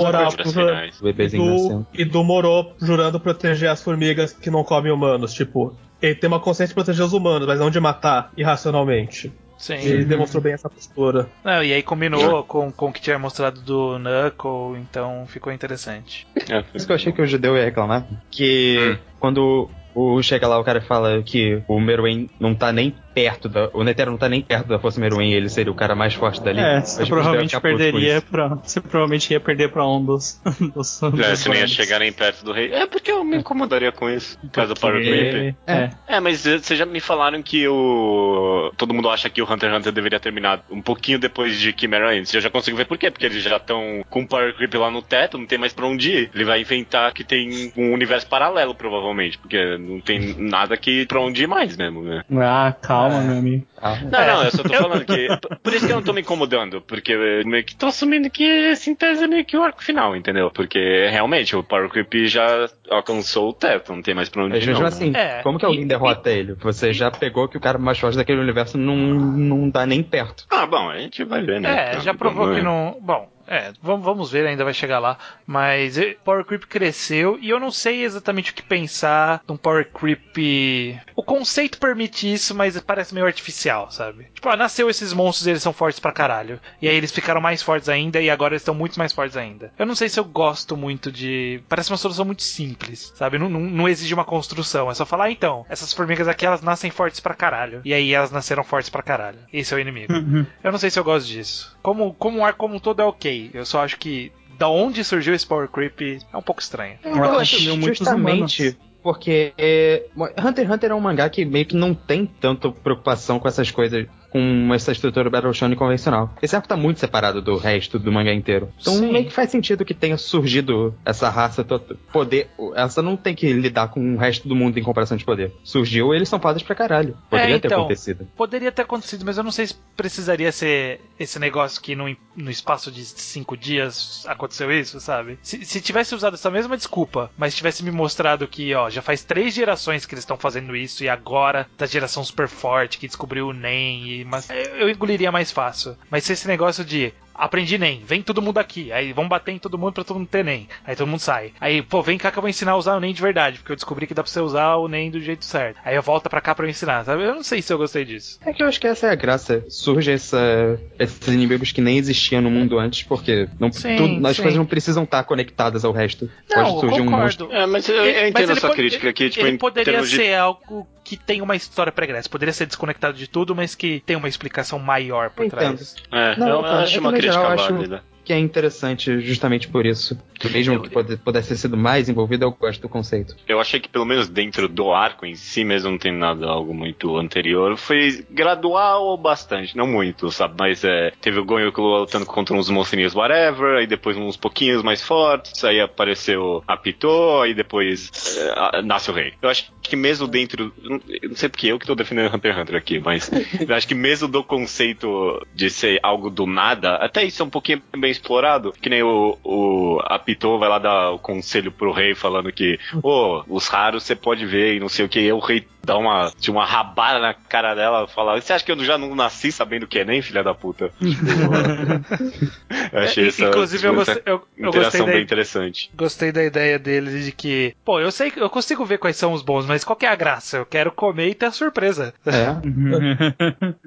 [1.39, 1.87] nascendo.
[1.93, 5.33] e do Moro jurando proteger as formigas que não comem humanos.
[5.33, 9.31] Tipo, ele tem uma consciência de proteger os humanos, mas não de matar irracionalmente.
[9.57, 9.75] Sim.
[9.75, 11.27] Ele demonstrou bem essa postura.
[11.43, 16.27] Não, e aí combinou com, com o que tinha mostrado do Knuckle, então ficou interessante.
[16.49, 18.05] É, Por isso que eu achei que o judeu ia reclamar.
[18.29, 18.97] Que Hum.
[19.19, 23.69] quando o chega lá, o cara fala que o Meruem não tá nem perto da.
[23.73, 26.39] O Netero não tá nem perto da força Meruem, ele seria o cara mais forte
[26.41, 26.59] dali.
[26.59, 28.47] É, você provavelmente perderia pra.
[28.63, 30.39] Você provavelmente ia perder pra um dos.
[30.75, 32.71] dos, É, você não ia chegar nem perto do rei.
[32.71, 34.37] É porque eu me incomodaria com isso.
[34.39, 35.55] Por causa do Power Creep.
[35.55, 35.89] Porque- É.
[36.07, 38.71] É, mas eh, vocês já me falaram que o.
[38.77, 42.11] Todo mundo acha que o Hunter x Hunter deveria terminar um pouquinho depois de Chimera
[42.11, 42.33] Ants.
[42.33, 43.09] Eu já consigo ver por quê.
[43.09, 45.87] Porque eles já estão com o Power Creep lá no teto, não tem mais pra
[45.87, 46.31] onde ir.
[46.35, 49.37] Ele vai inventar que tem um universo paralelo, provavelmente.
[49.37, 52.23] Porque não tem nada que pra onde ir mais mesmo, né?
[52.35, 53.65] Ah, calma, meu amigo.
[54.11, 55.27] Não, não, eu só tô falando que.
[55.63, 56.81] Por isso que eu não tô me incomodando.
[56.81, 60.15] Porque eu meio que tô assumindo que esse tese é meio que o arco final,
[60.15, 60.49] entendeu?
[60.51, 64.63] Porque realmente o Power Creep já alcançou o teto, não tem mais pra onde Mas
[64.63, 64.67] ir.
[64.67, 66.53] mesmo assim, É, como que alguém e- derrota ele?
[66.55, 70.45] Você já pegou que o cara mais forte daquele universo não, não dá nem perto.
[70.49, 71.93] Ah, bom, a gente vai ver, né?
[71.95, 72.97] É, já provou que não.
[73.01, 75.17] Bom, é, vamos, ver, ainda vai chegar lá.
[75.45, 79.57] Mas eh, Power Creep cresceu e eu não sei exatamente o que pensar de um
[79.57, 80.99] Power Creep.
[81.15, 84.27] O conceito permite isso, mas parece meio artificial, sabe?
[84.33, 86.59] Tipo, ah, nasceu esses monstros e eles são fortes pra caralho.
[86.81, 89.71] E aí eles ficaram mais fortes ainda e agora eles estão muito mais fortes ainda.
[89.79, 91.61] Eu não sei se eu gosto muito de.
[91.69, 93.37] Parece uma solução muito simples, sabe?
[93.37, 94.91] Não, não, não exige uma construção.
[94.91, 97.81] É só falar, ah, então, essas formigas aqui elas nascem fortes pra caralho.
[97.85, 99.39] E aí elas nasceram fortes pra caralho.
[99.53, 100.11] Esse é o inimigo.
[100.13, 100.45] Uhum.
[100.63, 101.77] Eu não sei se eu gosto disso.
[101.81, 103.36] Como, como um ar como um todo é ok.
[103.53, 106.97] Eu só acho que da onde surgiu esse Power Creep é um pouco estranho.
[107.03, 111.93] Eu acho justamente porque é, Hunter x Hunter é um mangá que meio que não
[111.93, 116.33] tem tanta preocupação com essas coisas, com essa estrutura Battle Shonen convencional.
[116.41, 118.69] Esse arco tá muito separado do resto do mangá inteiro.
[118.79, 119.11] Então Sim.
[119.11, 121.95] meio que faz sentido que tenha surgido essa raça toda.
[122.11, 122.49] Poder.
[122.75, 125.53] Essa não tem que lidar com o resto do mundo em comparação de poder.
[125.63, 127.17] Surgiu eles são fodas pra caralho.
[127.29, 127.79] Poderia É, ter então.
[127.81, 128.27] acontecido.
[128.35, 132.51] Poderia ter acontecido, mas eu não sei se precisaria ser esse negócio que no, no
[132.51, 135.39] espaço de cinco dias aconteceu isso, sabe?
[135.41, 139.23] Se, se tivesse usado essa mesma desculpa, mas tivesse me mostrado que, ó, já faz
[139.23, 143.47] três gerações que eles estão fazendo isso e agora da geração super forte que descobriu
[143.47, 144.49] o NEM, e, mas
[144.79, 145.95] eu engoliria mais fácil.
[146.09, 149.59] Mas se esse negócio de aprendi NEM, vem todo mundo aqui, aí vamos bater em
[149.59, 151.51] todo mundo pra todo mundo ter NEM, aí todo mundo sai.
[151.61, 153.71] Aí, pô, vem cá que eu vou ensinar a usar o NEM de verdade, porque
[153.73, 155.77] eu descobri que dá pra você usar o NEM do jeito certo.
[155.85, 157.21] Aí eu volto pra cá pra eu ensinar, sabe?
[157.23, 158.39] Eu não sei se eu gostei disso.
[158.43, 159.63] É que eu acho que essa é a graça.
[159.69, 164.35] Surge essa, esses inimigos que nem existiam no mundo antes, porque não, Sim, tudo- as
[164.35, 164.41] sim.
[164.41, 166.27] coisas não precisam estar conectadas ao resto.
[166.49, 167.45] Não, Pode surgir eu um monstro.
[167.45, 167.63] concordo.
[167.63, 169.93] É, mas eu, eu entendo a ele sua pode- crítica aqui, tipo, ele em poderia
[169.93, 172.27] termos de ser algo que tem uma história pregressa.
[172.27, 175.77] Poderia ser desconectado de tudo, mas que tem uma explicação maior por entendo.
[175.77, 175.95] trás.
[176.11, 178.03] É, Não, eu cara, é acho que uma crítica geral eu acho- válida.
[178.27, 180.17] Que é interessante justamente por isso.
[180.51, 183.35] Mesmo que pode- pudesse ter sido mais envolvido, eu gosto do conceito.
[183.47, 186.73] Eu achei que pelo menos dentro do arco em si mesmo não tem nada algo
[186.73, 187.77] muito anterior.
[187.77, 190.55] Foi gradual bastante, não muito, sabe?
[190.59, 195.01] Mas é, teve o Gonho lutando contra uns monstrinhos whatever, aí depois uns pouquinhos mais
[195.01, 199.33] fortes, aí apareceu a Pitô, aí depois é, a- nasce o rei.
[199.41, 200.73] Eu acho que mesmo dentro.
[201.21, 203.31] eu Não sei porque eu que tô defendendo Hunter x Hunter aqui, mas
[203.67, 207.49] eu acho que mesmo do conceito de ser algo do nada, até isso é um
[207.49, 208.73] pouquinho bem explorado.
[208.73, 212.79] Que nem o, o a Pitô vai lá dar o conselho pro rei falando que,
[213.01, 215.19] ô, os raros você pode ver e não sei o que.
[215.19, 218.63] E o rei dá uma, de uma rabada na cara dela e fala: Você acha
[218.63, 220.91] que eu já não nasci sabendo o que é nem, filha da puta?
[220.99, 221.31] Tipo,
[222.91, 225.89] eu achei É, essa, Inclusive, eu essa gostei, eu, eu gostei interação da bem interessante.
[225.95, 229.31] Gostei da ideia deles de que, pô, eu sei que eu consigo ver quais são
[229.31, 230.57] os bons, mas qual que é a graça?
[230.57, 232.13] Eu quero comer e ter a surpresa.
[232.25, 232.47] É.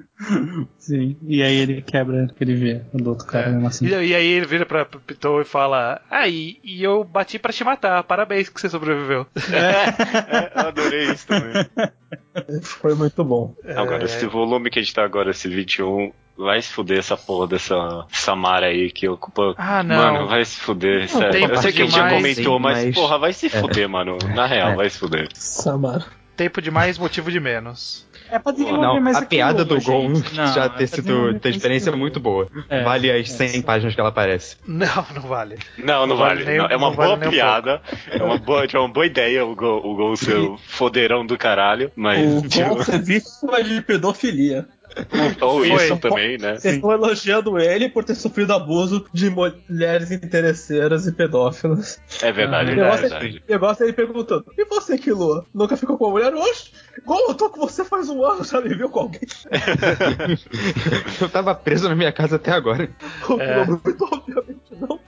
[0.77, 1.17] Sim.
[1.23, 3.85] E aí ele quebra, ele vê o do outro cara mesmo assim.
[3.85, 7.53] E, e aí ele vira pra Pitou e fala: Ah, e, e eu bati pra
[7.53, 9.25] te matar, parabéns que você sobreviveu.
[9.51, 11.65] É, eu adorei isso também.
[12.61, 13.55] Foi muito bom.
[13.75, 14.05] Agora, É.
[14.05, 18.05] esse volume que a gente tá agora, esse 21, vai se fuder essa porra dessa
[18.09, 19.53] Samara aí que ocupa.
[19.57, 19.95] Ah, não.
[19.95, 21.31] Mano, vai se fuder, sério.
[21.31, 23.87] tem Eu sei que a gente já comentou, Sim, mas, mas- porra, vai se fuder,
[23.87, 24.17] mano.
[24.35, 24.75] Na real, É.
[24.75, 25.29] vai se fuder.
[25.33, 26.05] Samara.
[26.35, 28.07] Tempo de mais, motivo de menos.
[28.31, 29.81] É pra desenvolver Não, mais a piada do.
[29.81, 32.47] Gon já é ter pra sido ter experiência muito boa.
[32.69, 34.55] É, vale as é, 100 páginas que ela aparece.
[34.65, 35.57] Não, não vale.
[35.77, 36.43] Não, não, vale.
[36.43, 37.81] vale nem- Não, é uma boa piada.
[38.09, 41.37] É uma boa, é uma boa ideia o Gol, o Gol ser o fodeirão do
[41.37, 42.43] caralho, mas.
[42.43, 44.65] O tipo, Gon ser vítima de pedofilia.
[45.41, 45.85] Ou Foi.
[45.85, 46.57] isso também, né?
[46.57, 51.99] Vocês estão elogiando ele por ter sofrido abuso de mulheres interesseiras e pedófilas.
[52.21, 53.43] É verdade, Eu é verdade.
[53.47, 55.45] eu gosto dele perguntando: E você, Killua?
[55.53, 56.33] Nunca ficou com uma mulher?
[56.33, 56.71] Oxe,
[57.05, 59.21] Gon, eu tô com você faz um ano, já me viu com alguém?
[61.19, 62.89] Eu tava preso na minha casa até agora.
[63.29, 63.65] O É.
[63.65, 64.99] Muito obviamente não.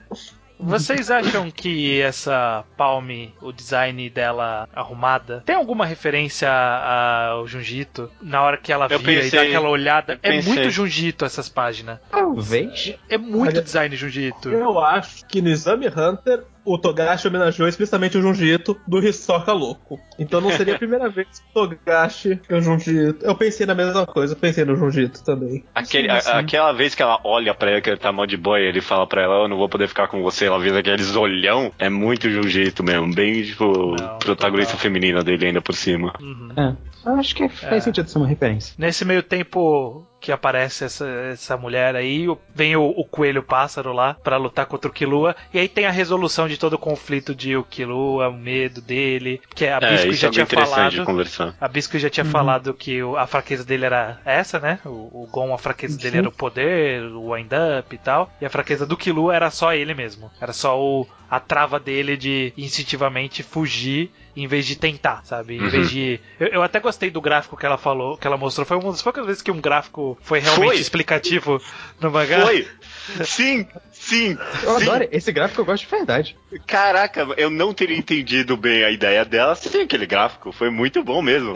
[0.63, 8.09] Vocês acham que essa Palme, o design dela arrumada, tem alguma referência ao Junjito?
[8.21, 10.19] Na hora que ela Eu vira e pensei- dá aquela olhada.
[10.23, 11.99] É muito Junjito essas páginas.
[12.09, 12.95] Talvez.
[13.09, 14.49] É muito Olha- design Junjito.
[14.49, 19.51] Eu acho que no Exame Hunter, o Togashi homenageou explicitamente o Junji Ito do Hisoka
[19.51, 19.99] Louco.
[20.17, 23.25] Então não seria a primeira vez que o Togashi e o Junji Ito...
[23.25, 25.63] Eu pensei na mesma coisa, eu pensei no Junji Ito também.
[25.75, 26.29] Aquele, Sim, sim.
[26.31, 28.81] a- aquela vez que ela olha pra ele, que ele tá mal de boy, ele
[28.81, 31.89] fala pra ela, eu não vou poder ficar com você, ela vira aqueles olhão, é
[31.89, 36.13] muito Jiu-Jitsu mesmo, bem, tipo, Não, protagonista feminina dele ainda por cima.
[36.21, 36.49] Uhum.
[36.55, 36.75] É.
[37.05, 37.79] Eu acho que faz É.
[37.81, 38.73] sentido ser uma referência.
[38.77, 44.13] Nesse meio tempo que aparece essa, essa mulher aí, vem o, o coelho pássaro lá
[44.23, 47.57] pra lutar contra o Killua, e aí tem a resolução de todo o conflito de
[47.57, 51.03] o Killua, o medo dele, que a É, Biscuit isso já é tinha falado.
[51.05, 51.53] conversar.
[51.59, 52.11] A Biscuit já Uhum.
[52.11, 54.79] tinha falado que o- a fraqueza dele era essa, né?
[54.85, 58.31] O, o Gon, a fraqueza dele era o poder, o wind-up e tal.
[58.39, 60.31] E a fraqueza do Killua era só ele mesmo.
[60.39, 65.57] Era só o, a trava dele de instintivamente fugir em vez de tentar, sabe?
[65.59, 65.69] Em Uhum.
[65.69, 66.19] vez de.
[66.39, 68.65] Eu, eu até gostei do gráfico que ela falou, que ela mostrou.
[68.65, 70.79] Foi uma das poucas vezes que um gráfico foi realmente Foi.
[70.79, 71.61] explicativo
[71.99, 72.41] no mangá.
[72.41, 72.67] Foi!
[73.25, 73.67] Sim!
[73.91, 74.37] Sim!
[74.63, 74.83] Eu sim.
[74.83, 75.07] adoro.
[75.11, 76.37] Esse gráfico eu gosto de verdade.
[76.67, 80.51] Caraca, eu não teria entendido bem a ideia dela sem aquele gráfico.
[80.51, 81.53] Foi muito bom mesmo.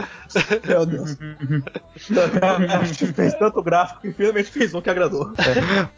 [0.66, 1.18] Meu Deus.
[3.16, 5.34] Fez tanto gráfico que finalmente fez um que agradou.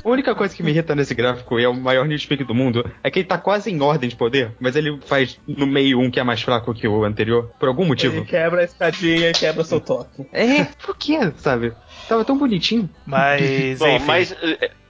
[0.03, 2.83] A única coisa que me irrita nesse gráfico e é o maior nitpick do mundo
[3.03, 6.09] é que ele tá quase em ordem de poder, mas ele faz no meio um
[6.09, 8.17] que é mais fraco que o anterior, por algum motivo.
[8.17, 10.27] Ele quebra a escadinha e quebra seu toque.
[10.31, 11.73] É, por quê, sabe?
[12.09, 12.89] Tava tão bonitinho.
[13.05, 13.79] Mas.
[13.79, 14.05] Bom, enfim.
[14.05, 14.35] mas.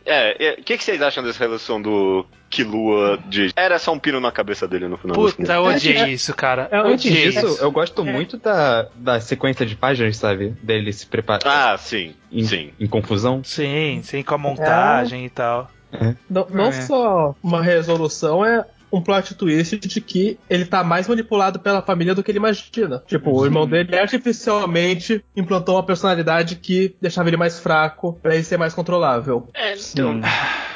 [0.05, 3.51] É, é, o que, que vocês acham dessa relação do Killua de.
[3.55, 6.33] Era só um pino na cabeça dele no final Puta, eu É, odiei é- isso,
[6.33, 6.67] cara.
[6.71, 7.63] é- Eu Antes odiei disso, isso.
[7.63, 10.55] eu gosto muito da, da sequência de páginas, sabe?
[10.63, 12.15] Dele se preparar Ah, sim.
[12.31, 12.71] em, Sim.
[12.79, 13.43] em confusão.
[13.43, 15.69] Sim, sim, com a montagem e tal.
[16.29, 16.71] Não, não É.
[16.71, 22.15] só uma resolução, é um plot twist de que ele tá mais manipulado pela família
[22.15, 23.03] do que ele imagina.
[23.07, 28.43] Tipo, o irmão dele artificialmente implantou uma personalidade que deixava ele mais fraco pra ele
[28.43, 29.49] ser mais controlável.
[29.53, 30.19] É, então.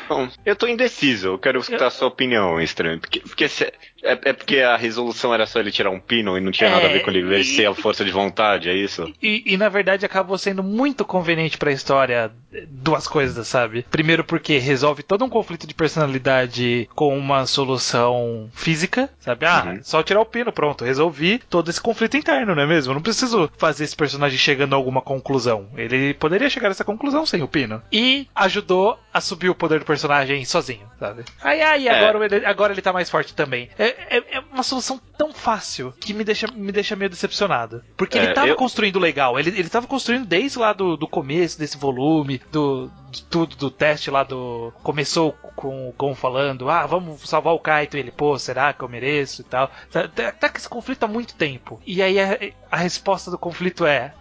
[0.08, 3.00] Bom, eu tô indeciso, eu quero escutar a sua opinião, estranho.
[3.00, 3.72] Porque, porque se-
[4.04, 6.74] é, é porque a resolução era só ele tirar um pino e não tinha É,
[6.74, 9.12] nada a ver com ele e- exercer a força de vontade, é isso?
[9.22, 13.86] E, e, na verdade acabou sendo muito conveniente pra história eh, duas coisas, sabe?
[13.90, 19.46] Primeiro porque resolve todo um conflito de personalidade com uma solução física, sabe?
[19.46, 19.80] Ah, Uhum.
[19.84, 22.92] só tirar o pino, pronto, resolvi todo esse conflito interno, não é mesmo?
[22.92, 25.68] Eu não preciso fazer esse personagem chegando a alguma conclusão.
[25.78, 27.82] Ele poderia chegar a essa conclusão sem o pino.
[27.92, 31.24] E ajudou a subir o poder do personagem sozinho, sabe?
[31.42, 31.92] Aí, aí, É.
[32.08, 33.70] agora, ele, agora ele tá mais forte também.
[33.78, 37.84] Eu, é, é uma solução tão fácil que me deixa, me deixa meio decepcionado.
[37.98, 41.08] Porque É, ele tava eu- construindo legal, ele, ele tava construindo desde lá do, do
[41.08, 44.74] começo desse volume, do, de tudo, do teste lá do.
[44.84, 48.84] Começou com o Gon falando, ah, vamos salvar o Kaito, e ele, pô, será que
[48.84, 49.70] eu mereço e tal.
[49.92, 51.82] Tá, tá, tá com esse conflito há muito tempo.
[51.86, 52.38] E aí a,
[52.72, 54.14] a resposta do conflito é.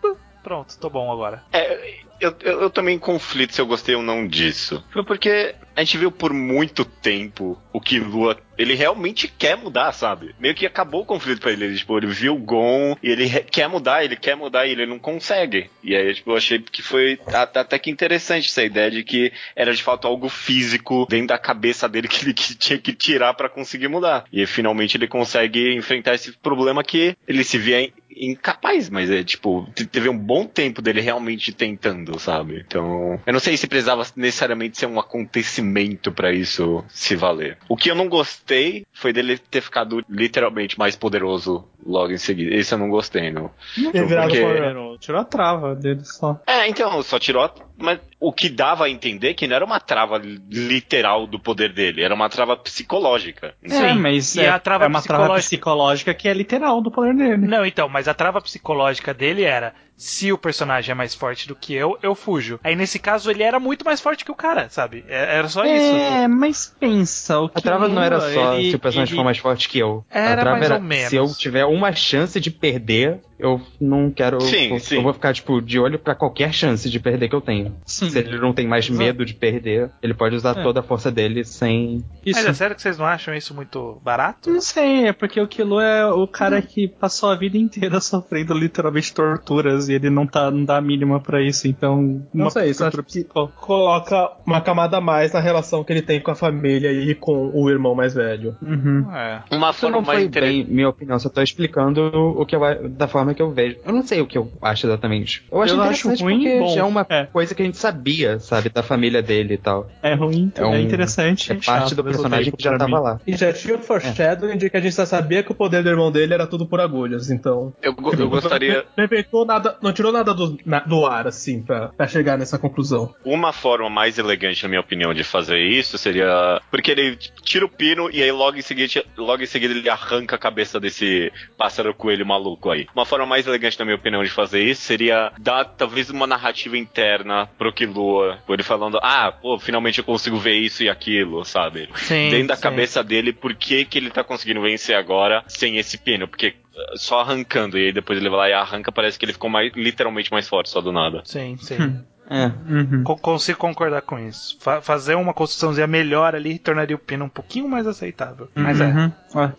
[0.00, 1.42] "Pô, Pronto, tô bom agora.
[1.52, 4.82] É, eu, eu, eu também conflito se eu gostei ou não disso.
[4.92, 8.36] Foi porque a gente viu por muito tempo o que Lua.
[8.58, 10.34] Ele realmente quer mudar, sabe?
[10.40, 11.66] Meio que acabou o conflito pra ele.
[11.66, 14.86] Ele, tipo, ele viu o Gon e ele quer mudar, ele quer mudar e ele
[14.86, 15.70] não consegue.
[15.84, 19.72] E aí, tipo, eu achei que foi até que interessante essa ideia de que era
[19.72, 23.86] de fato algo físico dentro da cabeça dele que ele tinha que tirar pra conseguir
[23.86, 24.24] mudar.
[24.32, 29.22] E aí, finalmente ele consegue enfrentar esse problema que ele se via incapaz, mas é
[29.22, 32.64] tipo, te- teve um bom tempo dele realmente tentando, sabe?
[32.66, 37.58] Então, eu não sei se precisava necessariamente ser um acontecimento pra isso se valer.
[37.68, 42.54] O que eu não gostei foi dele ter ficado literalmente mais poderoso logo em seguida.
[42.54, 43.50] Esse eu não gostei, não.
[43.92, 46.40] Ter virado Porque- tirou a trava dele só.
[46.46, 47.42] É, então, só tirou.
[47.44, 50.20] a- Mas o que dava a entender que não era uma trava
[50.50, 53.54] literal do poder dele, era uma trava psicológica.
[53.62, 56.90] É, mas e é, a trava é uma trava psicológica- psicológica que é literal do
[56.90, 57.46] poder dele.
[57.46, 61.54] Não, então, mas a trava psicológica dele era: se o personagem é mais forte do
[61.54, 62.58] que eu, eu fujo.
[62.64, 65.04] Aí nesse caso ele era muito mais forte que o cara, sabe?
[65.08, 65.94] É- Era só isso.
[65.96, 69.20] É, mas pensa, o que A trava não era só ele- se o personagem ele-
[69.20, 70.04] for mais forte que eu.
[70.10, 71.08] Era a trava mais era ou menos.
[71.10, 74.40] se eu tiver uma chance de perder, eu não quero.
[74.40, 74.96] Sim, eu, sim.
[74.96, 77.67] eu vou ficar, tipo, de olho pra qualquer chance de perder que eu tenho.
[77.84, 78.10] Sim.
[78.10, 78.98] Se ele não tem mais Exato.
[78.98, 80.62] medo de perder, ele pode usar É.
[80.62, 82.04] toda a força dele sem.
[82.24, 82.38] Isso.
[82.38, 84.50] Mas é sério que vocês não acham isso muito barato?
[84.50, 88.54] Não sei, é porque o Kilo é o cara que passou a vida inteira sofrendo
[88.54, 92.22] literalmente torturas e ele não, tá, não dá a mínima pra isso, então.
[92.32, 96.20] Não sei, isso acho que coloca uma camada a mais na relação que ele tem
[96.20, 98.56] com a família e com o irmão mais velho.
[98.62, 99.06] Uhum.
[99.14, 99.42] É.
[99.52, 102.02] Uma Isso forma não mais bem minha opinião, só tô explicando
[102.36, 103.76] o que eu, a- da forma que eu vejo.
[103.84, 105.44] Eu não sei o que eu acho exatamente.
[105.50, 106.68] Eu acho Eu acho ruim, porque bom.
[106.74, 107.24] já é uma É.
[107.26, 109.90] coisa que a gente sabia, sabe, da família dele e tal.
[110.02, 111.52] É ruim, é, É um- interessante.
[111.52, 113.20] É parte do personagem que já tava lá.
[113.26, 115.88] E já tinha o foreshadowing de que a gente já sabia que o poder do
[115.88, 117.74] irmão dele era tudo por agulhas, então.
[117.82, 118.84] Eu, eu gostaria.
[118.96, 122.58] Não inventou nada, não tirou nada do, na- do ar, assim, pra, pra chegar nessa
[122.58, 123.14] conclusão.
[123.24, 126.60] Uma forma mais elegante, na minha opinião, de fazer isso seria.
[126.70, 130.36] Porque ele tira o pino e aí logo em seguida, logo em seguida ele arranca
[130.36, 132.86] a cabeça desse pássaro coelho maluco aí.
[132.94, 136.76] Uma forma mais elegante, na minha opinião, de fazer isso seria dar talvez uma narrativa
[136.78, 138.38] interna pro Killua.
[138.48, 141.88] Ele falando, ah, pô, finalmente eu consigo ver isso e aquilo, sabe?
[141.94, 142.30] Sim.
[142.30, 142.62] Dentro da sim.
[142.62, 146.26] cabeça dele, por que, que ele tá conseguindo vencer agora sem esse pino?
[146.28, 149.32] Porque uh, só arrancando, e aí depois ele vai lá e arranca, parece que ele
[149.32, 151.22] ficou mais, literalmente mais forte só do nada.
[151.24, 152.02] Sim, sim.
[152.30, 152.46] É.
[152.70, 153.02] Uhum.
[153.04, 154.56] Co- Consigo concordar com isso.
[154.60, 158.48] Fa- fazer uma construçãozinha melhor ali tornaria o pino um pouquinho mais aceitável.
[158.54, 158.86] Mas é.
[158.86, 159.12] Uhum.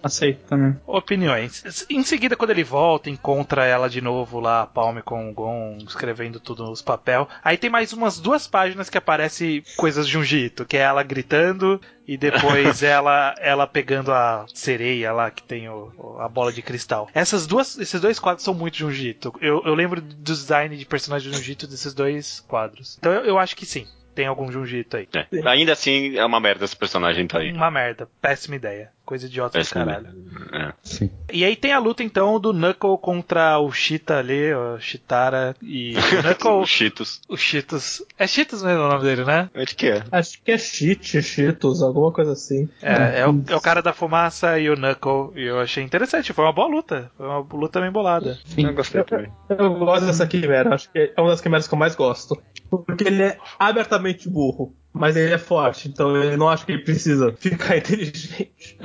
[0.03, 0.77] Aceito também.
[0.85, 1.85] Opiniões.
[1.89, 5.77] Em seguida, quando ele volta, encontra ela de novo lá, a Palme com o Gon,
[5.87, 7.27] escrevendo tudo nos papel.
[7.43, 11.81] Aí tem mais umas duas páginas que aparece coisas de Junjito, que é ela gritando
[12.09, 17.07] e depois ela ela pegando a sereia lá que tem o, a bola de cristal.
[17.13, 19.31] Essas duas, esses dois quadros são muito Junjito.
[19.39, 22.97] Eu, eu lembro do design de personagem de desses dois quadros.
[22.97, 23.85] Então eu, eu acho que sim.
[24.19, 25.07] Tem algum Junjito aí.
[25.13, 25.47] É.
[25.47, 27.53] Ainda assim, é uma merda esse personagem tá aí.
[27.53, 28.05] Uma merda.
[28.21, 28.91] Péssima ideia.
[29.05, 30.07] Coisa idiota do Péssima caralho.
[30.51, 30.73] É.
[30.83, 31.09] Sim.
[31.31, 35.95] E aí tem a luta então do Knuckle contra o Cheetah ali, o Chitara e
[35.97, 37.21] o Knuckle, Os Cheetos.
[37.29, 38.03] o Cheetos.
[38.19, 39.49] É Cheetos mesmo o nome dele, né?
[39.55, 40.03] Acho que é.
[40.11, 42.69] Acho que é cheat, cheetos, alguma coisa assim.
[42.83, 45.31] É, é o, é o cara da fumaça e o Knuckle.
[45.35, 47.09] E eu achei interessante, foi uma boa luta.
[47.17, 48.37] Foi uma luta bem bolada.
[48.57, 49.31] Eu gostei também.
[49.47, 52.39] Eu gosto dessa quimera, acho que é uma das quimeras que eu mais gosto.
[52.69, 56.83] Porque ele é abertamente burro, mas ele é forte, então eu não acho que ele
[56.83, 58.77] precisa ficar inteligente.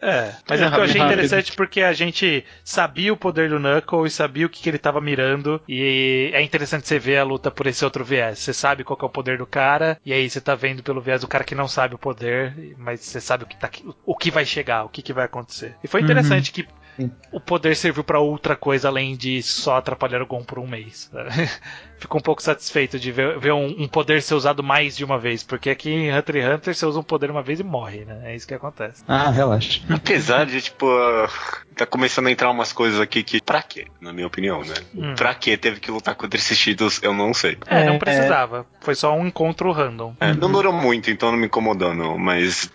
[0.00, 1.14] É, mas é, É o que eu achei rápido.
[1.14, 4.78] interessante porque a gente sabia o poder do Knuckle e sabia o que, que ele
[4.78, 5.60] tava mirando.
[5.68, 8.38] E é interessante você ver a luta por esse outro viés.
[8.38, 11.00] Você sabe qual que é o poder do cara, e aí você tá vendo pelo
[11.00, 13.68] viés do cara que não sabe o poder, mas você sabe o que, tá,
[14.06, 15.74] o que vai chegar, o que, que vai acontecer.
[15.82, 17.10] E foi interessante que Sim.
[17.32, 21.10] o poder serviu pra outra coisa além de só atrapalhar o Gon por um mês.
[21.98, 25.18] Fico um pouco satisfeito de ver, ver um, um poder ser usado mais de uma
[25.18, 28.04] vez, porque aqui em Hunter x Hunter você usa um poder uma vez e morre,
[28.04, 28.20] né?
[28.24, 29.02] É isso que acontece.
[29.08, 29.80] Ah, relaxa.
[29.88, 31.28] Apesar de, tipo, uh,
[31.74, 33.40] tá começando a entrar umas coisas aqui que.
[33.40, 33.86] Pra quê?
[34.00, 34.74] Na minha opinião, né?
[34.94, 35.14] Hum.
[35.14, 37.56] Pra que teve que lutar contra esses Cheetos, eu não sei.
[37.66, 38.66] É, não É, precisava.
[38.80, 40.14] Foi só um encontro random.
[40.20, 42.18] É, Não durou muito, então não me incomodou, não.
[42.18, 42.70] Mas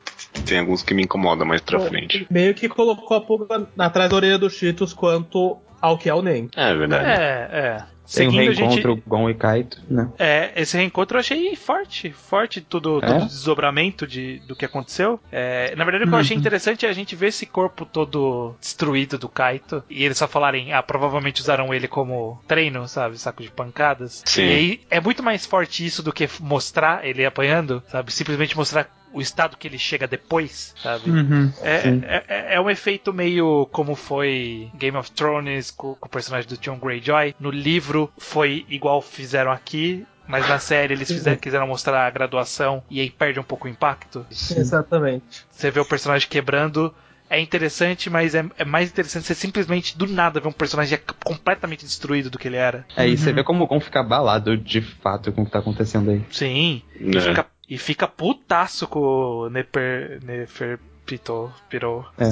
[0.45, 2.25] tem alguns que me incomodam mais pra frente.
[2.29, 6.21] Meio que colocou a pulga atrás da orelha dos Cheetos quanto ao que é o
[6.21, 6.49] Nen.
[6.55, 7.05] É verdade.
[7.05, 7.83] É, é.
[8.13, 8.75] Tem um seguindo a gente.
[8.75, 10.09] reencontro Gon e Kaito, né?
[10.17, 13.17] É, esse reencontro eu achei forte, forte tudo, todo É?
[13.17, 15.19] o desdobramento de, do que aconteceu.
[15.31, 18.55] É, na verdade, o que eu achei interessante é a gente ver esse corpo todo
[18.59, 23.43] destruído do Kaito e eles só falarem, ah, provavelmente usaram ele como treino, sabe, saco
[23.43, 24.23] de pancadas.
[24.25, 24.43] Sim.
[24.43, 28.89] E aí é muito mais forte isso do que mostrar ele apanhando, sabe, simplesmente mostrar
[29.13, 31.09] o estado que ele chega depois, sabe?
[31.09, 31.51] Uhum.
[31.61, 32.01] É, Sim.
[32.05, 36.47] é, é- é um efeito meio como foi Game of Thrones com, com o personagem
[36.49, 37.35] do John Greyjoy.
[37.39, 40.05] No livro foi igual fizeram aqui.
[40.27, 43.71] Mas na série eles fizeram, quiseram mostrar a graduação e aí perde um pouco o
[43.71, 44.23] impacto.
[44.29, 45.43] Exatamente.
[45.49, 46.93] Você vê o personagem quebrando,
[47.27, 51.83] é interessante, mas é, é mais interessante você simplesmente do nada ver um personagem completamente
[51.83, 52.85] destruído do que ele era.
[52.95, 55.57] É, e você vê como o Gon fica abalado de fato com o que tá
[55.59, 56.23] acontecendo aí.
[56.31, 57.21] Sim, e, É.
[57.21, 62.05] fica, e fica putaço com o Nefer, Neferpito, Pirou.
[62.17, 62.31] É.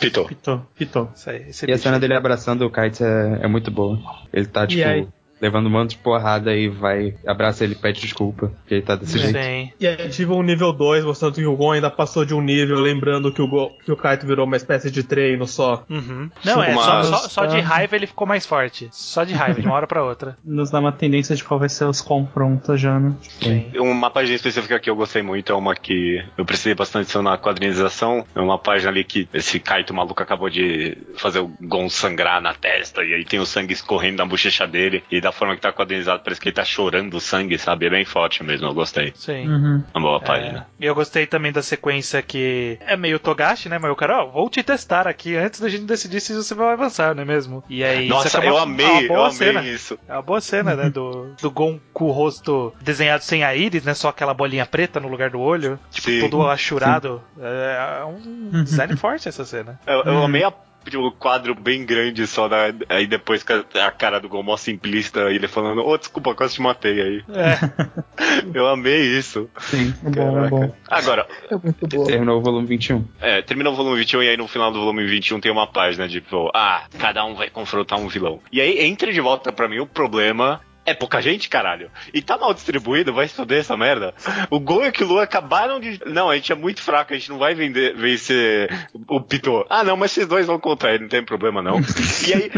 [0.00, 0.26] Pitou.
[0.26, 1.10] Pitou, pitou.
[1.14, 3.98] Isso aí, esse E a cena dele abraçando o Kaito é, é muito boa.
[4.32, 5.08] Ele tá, tipo, aí?
[5.40, 8.96] Levando um monte de porrada e vai, abraça ele e pede desculpa, porque ele tá
[8.96, 9.38] desse jeito.
[9.38, 9.72] Sim.
[9.80, 12.78] E aí tive um nível 2, mostrando que o Gon ainda passou de um nível,
[12.78, 15.84] lembrando que o, Gon, que o Kaito virou uma espécie de treino só.
[15.88, 16.30] Uhum.
[16.44, 18.88] Não, é, só, só, só de raiva ele ficou mais forte.
[18.92, 20.36] Só de raiva, de uma hora pra outra.
[20.44, 23.14] Nos dá uma tendência de qual vai ser os confrontos já, né?
[23.40, 23.70] Sim.
[23.78, 27.38] Uma página específica que eu gostei muito é uma que eu precisei bastante atenção na
[27.38, 28.24] quadrinização.
[28.34, 32.54] É uma página ali que esse Kaito maluco acabou de fazer o Gon sangrar na
[32.54, 35.72] testa e aí tem o sangue escorrendo na bochecha dele e da forma que tá
[35.72, 37.86] quadrinizado parece que ele tá chorando o sangue, sabe?
[37.86, 39.12] É bem forte mesmo, eu gostei.
[39.16, 39.48] Sim.
[39.48, 39.84] Uhum.
[39.94, 40.66] Uma boa É, página.
[40.78, 43.78] E eu gostei também da sequência que é meio Togashi, né?
[43.78, 46.72] Mas o cara, ó, vou te testar aqui antes da gente decidir se você vai
[46.72, 47.62] avançar, não é mesmo?
[47.68, 49.62] E aí, Nossa, isso é eu amei, uma eu boa amei cena.
[49.64, 49.98] isso.
[50.08, 50.90] É uma boa cena, né?
[50.90, 53.94] Do, do Gon com o rosto desenhado sem a íris, né?
[53.94, 55.78] Só aquela bolinha preta no lugar do olho.
[55.90, 56.20] Tipo, Sim.
[56.20, 57.22] todo achurado.
[57.40, 59.78] É um design forte essa cena.
[59.86, 60.52] Eu, eu amei a-
[60.94, 64.56] o quadro bem grande só da, aí depois que a, a cara do Gon mó
[64.56, 67.24] simplista ele falando, ô desculpa, quase te matei aí.
[67.34, 68.50] É.
[68.54, 69.48] Eu amei isso.
[69.58, 69.94] Sim.
[70.04, 70.74] É bom, é bom.
[70.88, 72.06] Agora, É muito boa.
[72.06, 73.04] Terminou o volume 21.
[73.20, 76.08] É, termina o volume 21 e aí no final do volume 21 tem uma página
[76.08, 78.40] de, tipo, ah, cada um vai confrontar um vilão.
[78.52, 80.60] E aí entra de volta pra mim o problema.
[80.84, 81.90] É pouca gente, caralho.
[82.12, 84.14] E tá mal distribuído, vai estudar essa merda.
[84.50, 86.00] O Gon e o Killua acabaram de.
[86.06, 89.66] Não, a gente é muito fraco, a gente não vai vender, vencer o Pitou.
[89.68, 91.80] Ah, não, mas esses dois vão contra ele, não tem problema não.
[92.26, 92.50] e aí.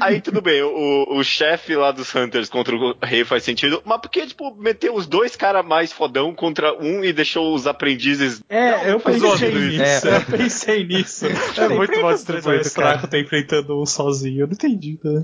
[0.00, 4.00] Aí tudo bem, o, o chefe lá dos Hunters contra o rei faz sentido, mas
[4.00, 8.42] por que, tipo, meteu os dois caras mais fodão contra um e deixou os aprendizes.
[8.48, 9.82] É, eu faz pensei sentido nisso.
[9.82, 10.08] isso.
[10.08, 11.26] Eu pensei nisso.
[11.60, 12.88] É muito mal O distribuído, mais cara.
[12.92, 14.40] fraco tá enfrentando um sozinho.
[14.42, 14.98] Eu não entendi.
[15.02, 15.22] Né?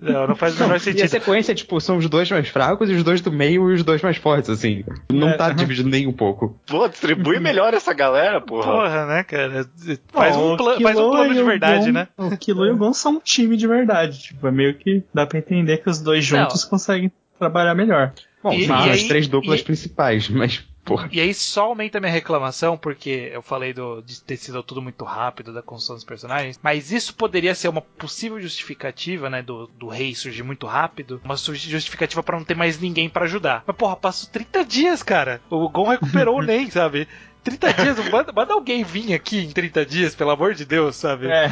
[0.00, 1.08] Não, não faz o menor E a sentido.
[1.08, 4.02] sequência, tipo, são os dois mais fracos e os dois do meio e os dois
[4.02, 4.84] mais fortes, assim.
[5.12, 5.36] Não É.
[5.36, 6.58] tá dividido nem um pouco.
[6.66, 8.70] Pô, distribui melhor essa galera, porra.
[8.72, 9.66] Porra, né, cara?
[10.12, 12.08] Faz Bom, um, o faz um plano de o verdade, Gon- né?
[12.16, 13.93] O Kilo e o Gon são um time de verdade.
[14.08, 18.12] Tipo, é meio que dá pra entender que os dois juntos conseguem trabalhar melhor.
[18.42, 21.08] Bom, E- são e as aí- três duplas e- principais, mas, porra.
[21.10, 24.82] E aí só aumenta a minha reclamação, porque eu falei do, de ter sido tudo
[24.82, 29.66] muito rápido da construção dos personagens, mas isso poderia ser uma possível justificativa, né, do,
[29.78, 33.64] do rei surgir muito rápido, uma justificativa pra não ter mais ninguém pra ajudar.
[33.66, 35.40] Mas porra, passou 30 dias, cara.
[35.48, 37.08] O Gon recuperou o Nen, sabe?
[37.44, 41.28] 30 dias, manda, manda alguém vir aqui em 30 dias, pelo amor de Deus, sabe?
[41.28, 41.48] É.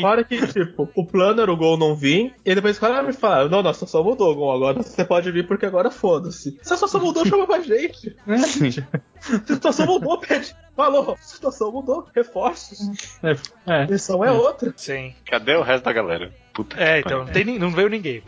[0.00, 3.12] Fora que, tipo, o plano era o Gon não vir, e depois o cara me
[3.12, 6.58] fala, não, nossa, só mudou, Gon, agora você pode vir porque agora foda-se.
[6.62, 8.16] Se a situação mudou, chama pra gente.
[8.46, 8.70] Sim.
[9.46, 10.54] Situação mudou, pede.
[10.76, 12.80] Falou, a situação mudou, reforços.
[13.22, 13.82] É, é.
[13.84, 14.74] A missão é outra.
[14.76, 15.14] Sim.
[15.24, 16.32] Cadê o resto da galera?
[16.52, 18.22] Puta É, então, não, tem, não veio ninguém.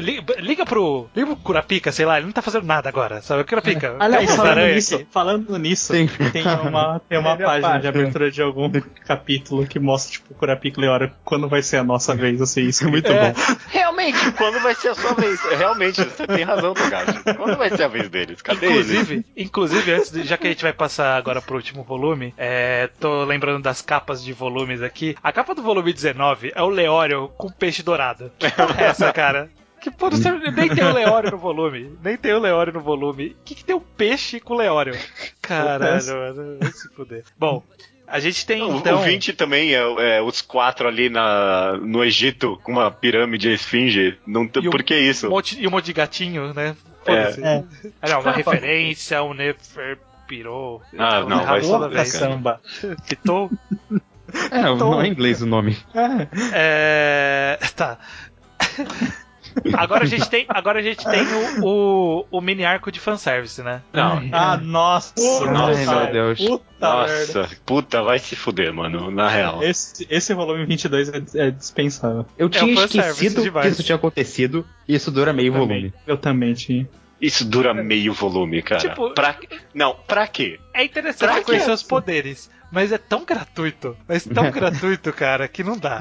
[0.00, 1.08] Liga, liga pro.
[1.14, 3.44] Liga pro Curapica, sei lá, ele não tá fazendo nada agora, sabe?
[3.44, 3.96] Curapica.
[3.98, 5.06] Aliás, tem umas falando nisso, aqui.
[5.10, 6.08] falando nisso, Sim.
[6.32, 8.70] tem uma, tem uma é página parte, de abertura de algum
[9.06, 12.62] capítulo que mostra, tipo, o Curapica e Leora quando vai ser a nossa vez, assim,
[12.62, 13.32] isso é muito É.
[13.32, 13.40] bom.
[13.68, 15.40] Realmente, quando vai ser a sua vez?
[15.42, 17.22] Realmente, você tem razão, Togashi.
[17.36, 18.42] Quando vai ser a vez deles?
[18.42, 18.90] Cadê eles?
[18.90, 22.88] Inclusive, inclusive, antes de, já que a gente vai passar agora pro último volume, é,
[22.98, 25.14] tô lembrando das capas de volumes aqui.
[25.22, 28.30] A capa do volume 19 é o Leório com peixe dourado.
[28.38, 29.50] Que porra é essa, cara?
[29.80, 31.96] Que porra, você- nem tem o Leório no volume.
[32.02, 33.28] Nem tem o Leório no volume.
[33.40, 34.94] O que, que tem o peixe com o Leório?
[35.42, 36.58] Caralho, mano.
[36.60, 37.24] Vai se fuder.
[37.38, 37.62] Bom,
[38.06, 39.00] a gente tem O- então.
[39.00, 44.18] O 20 também é, é os quatro ali na, no Egito com uma pirâmide esfinge.
[44.26, 45.26] Não, tem- E por que isso?
[45.28, 46.76] Um monte, e um monte de gatinho, né?
[47.04, 47.42] Foda-se.
[47.42, 47.64] É.
[48.02, 49.98] Ah, não, uma referência, um Nefer
[50.30, 50.80] pirou.
[50.96, 52.08] Ah, não, vai ser- vez.
[52.08, 52.60] Samba.
[53.08, 53.50] Pitou.
[54.52, 55.76] É, não é inglês o nome.
[55.92, 56.28] É.
[56.52, 57.58] É.
[57.74, 57.98] Tá.
[59.74, 61.22] Agora a gente tem, agora a gente tem
[61.60, 63.82] o, o, o mini arco de fanservice, né?
[63.92, 64.22] Não.
[64.30, 65.12] Ah, nossa.
[65.18, 66.38] Ai, meu Deus.
[66.38, 67.40] Puta merda.
[67.40, 69.60] Nossa, puta, vai se fuder, mano, na real.
[69.64, 72.24] Esse, esse volume 22 é, é dispensável.
[72.38, 75.92] Eu tinha fanservice esquecido que isso tinha acontecido e isso dura meio volume.
[76.06, 76.88] Eu também tinha.
[77.20, 78.80] Isso dura meio volume, cara.
[78.80, 79.36] Tipo- pra...
[79.74, 80.58] Não, pra quê?
[80.72, 81.72] É interessante Pra conhecer quê?
[81.72, 86.00] os poderes, mas é tão gratuito, mas tão gratuito, cara, que não dá.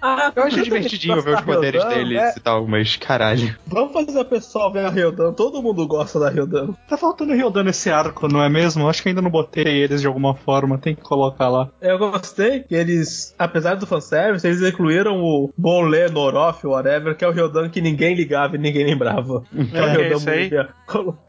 [0.00, 3.56] Ah, Eu acho divertidinho ver os poderes deles É, e tal, mas caralho.
[3.66, 5.32] vamos fazer o pessoal ver a Ryodan.
[5.32, 6.72] Todo mundo gosta da Ryodan.
[6.88, 8.88] Tá faltando Ryodan nesse arco, não é mesmo?
[8.88, 11.68] Acho que ainda não botei eles de alguma forma, tem que colocar lá.
[11.80, 17.28] Eu gostei que eles, apesar do fanservice, eles incluíram o Bolé, Noroff, whatever, que é
[17.28, 19.42] o Ryodan que ninguém ligava e ninguém lembrava.
[19.68, 20.44] Que é, o É, Ryodan isso aí.
[20.44, 20.68] múmia.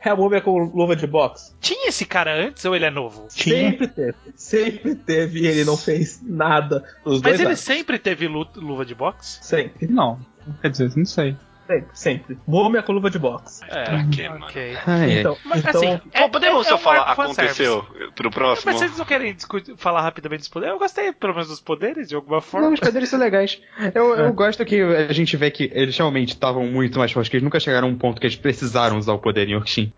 [0.03, 1.53] É a múmia com luva de boxe.
[1.59, 3.27] Tinha esse cara antes ou ele é novo?
[3.33, 3.71] Tinha.
[3.71, 4.15] Sempre teve.
[4.35, 6.83] Sempre teve e ele não fez nada.
[7.03, 7.59] Os Mas dois ele anos.
[7.59, 9.39] sempre teve lu- luva de boxe?
[9.43, 10.19] Sempre, Não,
[10.61, 11.35] quer dizer, não sei.
[11.69, 12.37] Sempre, sempre.
[12.47, 13.63] Múmia com luva de boxe.
[13.69, 14.45] É, Pra quê, mano?
[14.45, 14.77] ok.
[14.87, 18.71] Ai, Então, Mas então assim, é- podemos é só um falar, aconteceu pro próximo?
[18.71, 20.73] Mas vocês não querem discutir- falar rapidamente dos poderes?
[20.73, 22.69] Eu gostei pelo menos dos poderes, de alguma Não, forma.
[22.69, 23.61] os poderes são legais.
[23.93, 27.37] Eu, eu gosto que a gente vê que eles realmente estavam muito mais fortes, que
[27.37, 29.93] eles nunca chegaram a um ponto que eles precisaram usar o poder em Yorkshin.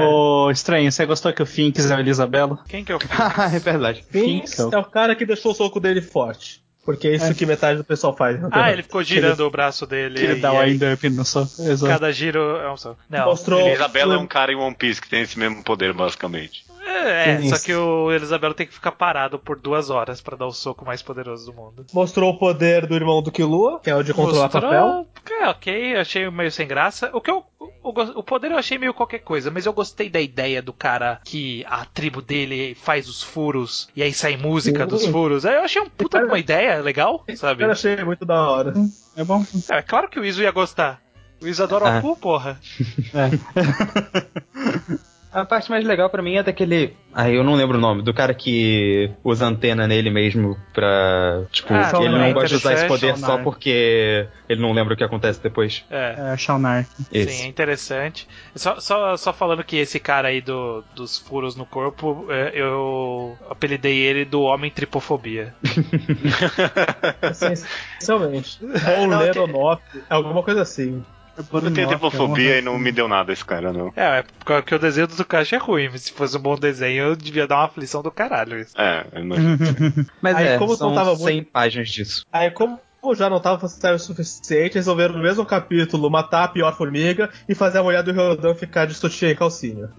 [0.00, 2.58] Ô, estranho, você gostou que o Finks é a Isabela?
[2.68, 4.04] Quem que eu Ah, é verdade.
[4.10, 4.70] Finks Finkel.
[4.72, 6.62] é o cara que deixou o soco dele forte.
[6.88, 8.42] Porque é isso que metade do pessoal faz.
[8.42, 8.72] Ah, Terra.
[8.72, 10.14] ele ficou girando o braço dele.
[10.14, 11.42] Que ele e dá o aí, wind-up no só.
[11.42, 11.86] Exato.
[11.86, 12.96] Cada giro é um só.
[13.10, 13.26] Não.
[13.26, 13.68] Mostrou.
[13.68, 16.64] Isabela é um cara em One Piece que tem esse mesmo poder, basicamente.
[16.88, 20.46] É, é, só que o Elisabelo tem que ficar parado por duas horas pra dar
[20.46, 21.84] o soco mais poderoso do mundo.
[21.92, 25.06] Mostrou o poder do irmão do Killua, que é o de controlar Mostrou- papel.
[25.30, 27.10] É, ok, achei meio sem graça.
[27.12, 27.44] O que eu.
[27.82, 31.20] O, o poder eu achei meio qualquer coisa, mas eu gostei da ideia do cara
[31.24, 35.12] que a tribo dele faz os furos e aí sai música dos Uhum.
[35.12, 35.46] furos.
[35.46, 37.62] Aí eu achei um puta uma ideia legal, sabe?
[37.64, 38.74] Eu achei muito da hora.
[39.16, 39.44] É bom.
[39.70, 41.00] É claro que o Iso ia gostar.
[41.40, 41.98] O Iso adora o Ah.
[41.98, 42.58] Apu, porra.
[45.32, 46.96] A parte mais legal pra mim é daquele.
[47.12, 48.02] Ai, eu não lembro o nome.
[48.02, 51.42] Do cara que usa antena nele mesmo pra.
[51.50, 54.96] Tipo, Ah, ele não gosta de usar esse poder só porque ele não lembra o
[54.96, 55.84] que acontece depois.
[55.90, 56.32] É.
[56.32, 56.88] É, Shaunark.
[57.12, 58.26] Sim, é interessante.
[58.54, 63.36] Só, só, só falando que esse cara aí do, dos furos no corpo, é, eu
[63.50, 65.54] apelidei ele do Homem Tripofobia.
[67.22, 68.58] Essencialmente.
[68.98, 71.04] Ou Leronoff, alguma coisa assim.
[71.38, 73.92] Eu tenho tripofobia e não me deu nada esse cara, não.
[73.94, 77.04] É, é porque o desenho do Tukashi é ruim, mas se fosse um bom desenho,
[77.04, 78.78] eu devia dar uma aflição do caralho isso.
[78.80, 79.58] É, eu imagino.
[80.20, 82.26] Mas Aí, é, como são não tava 100 páginas disso.
[82.32, 82.80] Aí, como
[83.14, 87.54] já não tava fazendo o suficiente, resolveram no mesmo capítulo matar a pior formiga e
[87.54, 89.88] fazer a mulher do Ryodan ficar de sutiã e calcinha.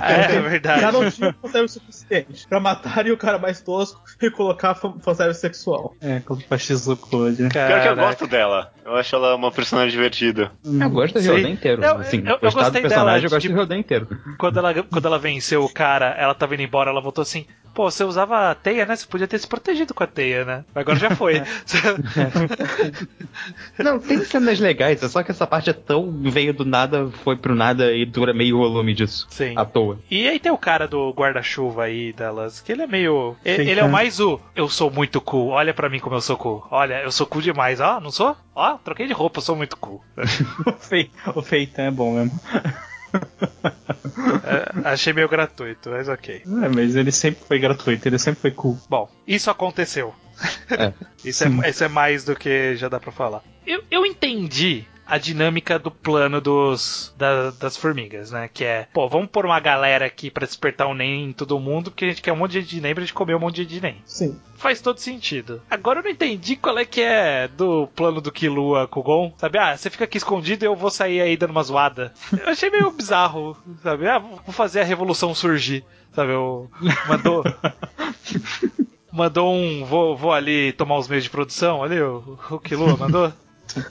[0.00, 0.80] É, é verdade.
[0.80, 5.40] Já não tinha fanservice suficiente pra matarem o cara mais tosco e colocar fan- fanservice
[5.40, 5.94] sexual.
[6.00, 7.36] É, com o Shizuko ali.
[7.48, 8.72] Pior que eu gosto dela.
[8.84, 10.50] Eu acho ela uma personagem divertida.
[10.64, 11.20] Eu gosto do.
[11.20, 11.82] Ryodan inteiro.
[11.84, 14.08] Eu- assim, eu- eu gostei do personagem, dela, eu gosto tipo- do Ryodan inteiro.
[14.38, 17.88] Quando ela, quando ela venceu o cara, ela tava indo embora, ela voltou assim: pô,
[17.90, 18.96] você usava a teia, né?
[18.96, 20.64] Você podia ter se protegido com a teia, né?
[20.74, 21.40] Agora já foi.
[23.78, 27.36] Não, tem cenas legais, é só que essa parte é tão veio do nada, foi
[27.36, 29.26] pro nada e dura meio volume disso.
[29.30, 29.54] Sim.
[29.56, 29.98] À toa.
[30.10, 33.36] E aí tem o cara do guarda-chuva aí delas, que ele é meio.
[33.44, 33.88] Sim, ele é o cara.
[33.88, 34.40] mais o.
[34.54, 36.66] Eu sou muito cool, olha pra mim como eu sou cool.
[36.70, 37.80] Olha, eu sou cool demais.
[37.80, 38.36] Ó, não sou?
[38.54, 40.02] Ó, troquei de roupa, eu sou muito cool.
[40.66, 42.38] O, fei, o Feitan é bom mesmo.
[44.44, 46.42] É, achei meio gratuito, mas ok.
[46.44, 48.78] É, mas ele sempre foi gratuito, ele sempre foi cool.
[48.88, 50.14] Bom, isso aconteceu.
[50.70, 50.92] É.
[51.24, 53.42] isso, é, isso é mais do que já dá pra falar.
[53.66, 58.48] Eu, eu entendi a dinâmica do plano dos da- das formigas, né?
[58.52, 61.90] Que é, pô, vamos pôr uma galera aqui pra despertar o NEM em todo mundo,
[61.90, 64.00] porque a gente quer um monte de NEM pra gente comer um monte de NEM.
[64.06, 64.38] Sim.
[64.56, 65.60] Faz todo sentido.
[65.68, 69.34] Agora eu não entendi qual é que é do plano do Killua com o Gon.
[69.36, 72.12] Sabe, ah, você fica aqui escondido e eu vou sair aí dando uma zoada.
[72.32, 74.06] Eu achei meio bizarro, sabe?
[74.06, 75.84] Ah, vou fazer a revolução surgir.
[76.14, 76.70] Sabe, eu
[77.08, 77.42] mandou.
[79.12, 79.84] Mandou um.
[79.84, 83.32] Vou, vou ali tomar os meios de produção ali, o, o Killua mandou?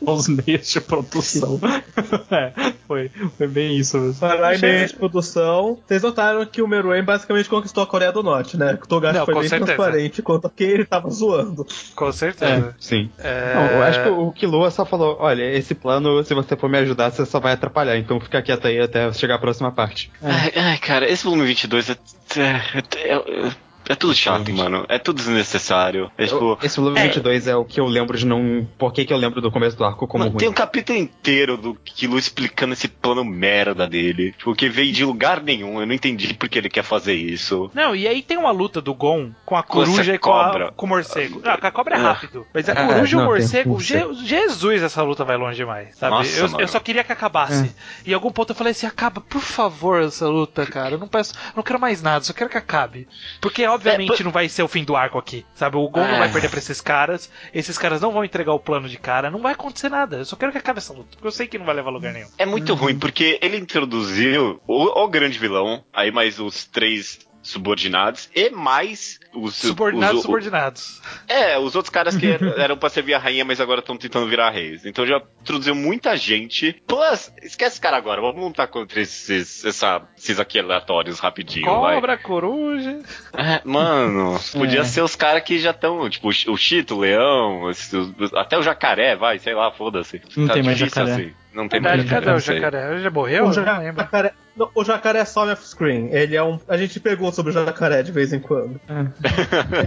[0.06, 1.60] Os meios de produção.
[2.32, 4.16] é, foi, foi bem isso mesmo.
[4.16, 8.24] Falar em meio de produção, vocês notaram que o Meruem basicamente conquistou a Coreia do
[8.24, 8.76] Norte, né?
[8.76, 9.74] Que o Togashi Não, foi bem certeza.
[9.74, 11.66] transparente quanto a quem ele tava zoando.
[11.96, 12.76] Com certeza.
[12.80, 13.10] Sim.
[13.18, 13.54] É...
[13.56, 16.78] Não, eu acho que o Killua só falou: olha, esse plano, se você for me
[16.80, 20.12] ajudar, você só vai atrapalhar, então fica quieto aí até chegar a próxima parte.
[20.22, 21.98] Ai, ai, cara, esse volume 22 é.
[22.38, 24.86] é- é- é- É tudo chato, mano.
[24.88, 26.12] É tudo desnecessário.
[26.18, 26.58] É tipo.
[26.64, 27.04] Esse volume É.
[27.04, 28.68] 22 é o que eu lembro de não.
[28.78, 30.40] Por que, que eu lembro do começo do arco como Mano, ruim?
[30.40, 34.32] tem um capítulo inteiro do Kilo explicando esse plano merda dele.
[34.38, 35.80] Tipo, que veio de lugar nenhum.
[35.82, 37.70] Eu não entendi por que ele quer fazer isso.
[37.74, 40.46] Não, e aí tem uma luta do Gon com a Com coruja e com, a-
[40.46, 40.72] cobra.
[40.72, 41.42] com o morcego.
[41.44, 42.02] Ah, com a cobra é É.
[42.02, 42.46] rápido.
[42.54, 46.16] Mas a É, coruja e o morcego, Je- Jesus, essa luta vai longe demais, sabe?
[46.16, 47.74] Nossa, eu, eu só queria que acabasse.
[48.06, 50.96] E em algum ponto eu falei assim: acaba, por favor, essa luta, cara.
[50.96, 53.08] Eu não peço, eu não quero mais nada, só quero que acabe.
[53.42, 55.78] Porque obviamente É, por- não vai ser o fim do arco aqui, sabe?
[55.78, 56.20] O Gon não É.
[56.20, 59.42] vai perder pra esses caras, esses caras não vão entregar o plano de cara, não
[59.42, 60.18] vai acontecer nada.
[60.18, 61.94] Eu só quero que acabe essa luta, porque eu sei que não vai levar a
[61.94, 62.28] lugar nenhum.
[62.38, 68.30] É muito ruim, porque ele introduziu o, o grande vilão, aí mais os três subordinados,
[68.36, 69.56] e mais os.
[69.56, 71.02] Subordinados, os- o- subordinados.
[71.28, 72.28] É, os outros caras que
[72.58, 74.86] eram, pra servir a rainha, mas agora estão tentando virar reis.
[74.86, 76.74] Então já introduziu muita gente.
[76.88, 81.96] Plus, esquece esse cara agora, vamos lutar contra esses, essa, esses aqui aleatórios rapidinho, vai.
[81.96, 83.00] Cobra, coruja.
[83.34, 84.84] É, mano, podia É.
[84.84, 87.92] ser os caras que já estão, tipo, o Chito, o Leão, os-
[88.36, 90.22] até o jacaré, vai, sei lá, foda-se.
[90.36, 91.12] Não tem mais jacaré.
[91.12, 91.34] assim.
[91.52, 92.32] Não tem Verdade, mais cadê jacaré.
[92.32, 92.56] o não sei.
[92.60, 92.92] jacaré?
[92.94, 93.48] Ele já morreu?
[93.48, 94.02] O Eu não lembro.
[94.04, 96.10] jacaré, não, o jacaré é só off-screen.
[96.12, 96.60] Ele é um.
[96.68, 98.80] A gente pergunta sobre o jacaré de vez em quando.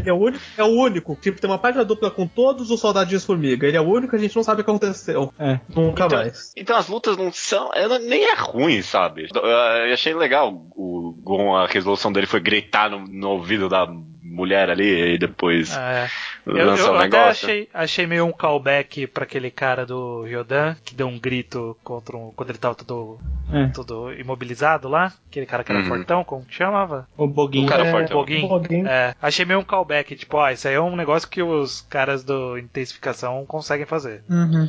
[0.01, 0.43] Ele é o único.
[0.57, 1.17] É o único.
[1.21, 3.67] Tipo, tem uma página dupla com todos os soldadinhos formiga.
[3.67, 5.33] Ele é o único que a gente não sabe o que aconteceu.
[5.39, 5.61] É.
[5.75, 6.53] Nunca Então- mais.
[6.57, 7.71] Então as lutas não são.
[7.75, 9.29] ela nem é ruim, sabe?
[9.35, 13.87] Eu achei legal o Gon, a resolução dele foi gritar no, no ouvido da
[14.23, 16.11] mulher ali e depois Ah, é.
[16.45, 21.07] Eu, eu até achei, achei meio um callback pra aquele cara do Ryodan, que deu
[21.07, 23.21] um grito contra um, quando ele tava todo,
[23.53, 23.69] É.
[23.69, 25.13] todo imobilizado lá.
[25.31, 25.87] Aquele cara que era Uhum.
[25.89, 27.07] fortão, como que chamava?
[27.17, 27.67] O Boguinho.
[27.67, 28.17] O cara É, fortão.
[28.17, 28.49] Boguin.
[28.49, 28.87] Boguin.
[28.87, 32.25] É, achei meio um callback, tipo, ó, isso aí é um negócio que os caras
[32.25, 34.23] do Intensificação conseguem fazer.
[34.29, 34.69] Uhum.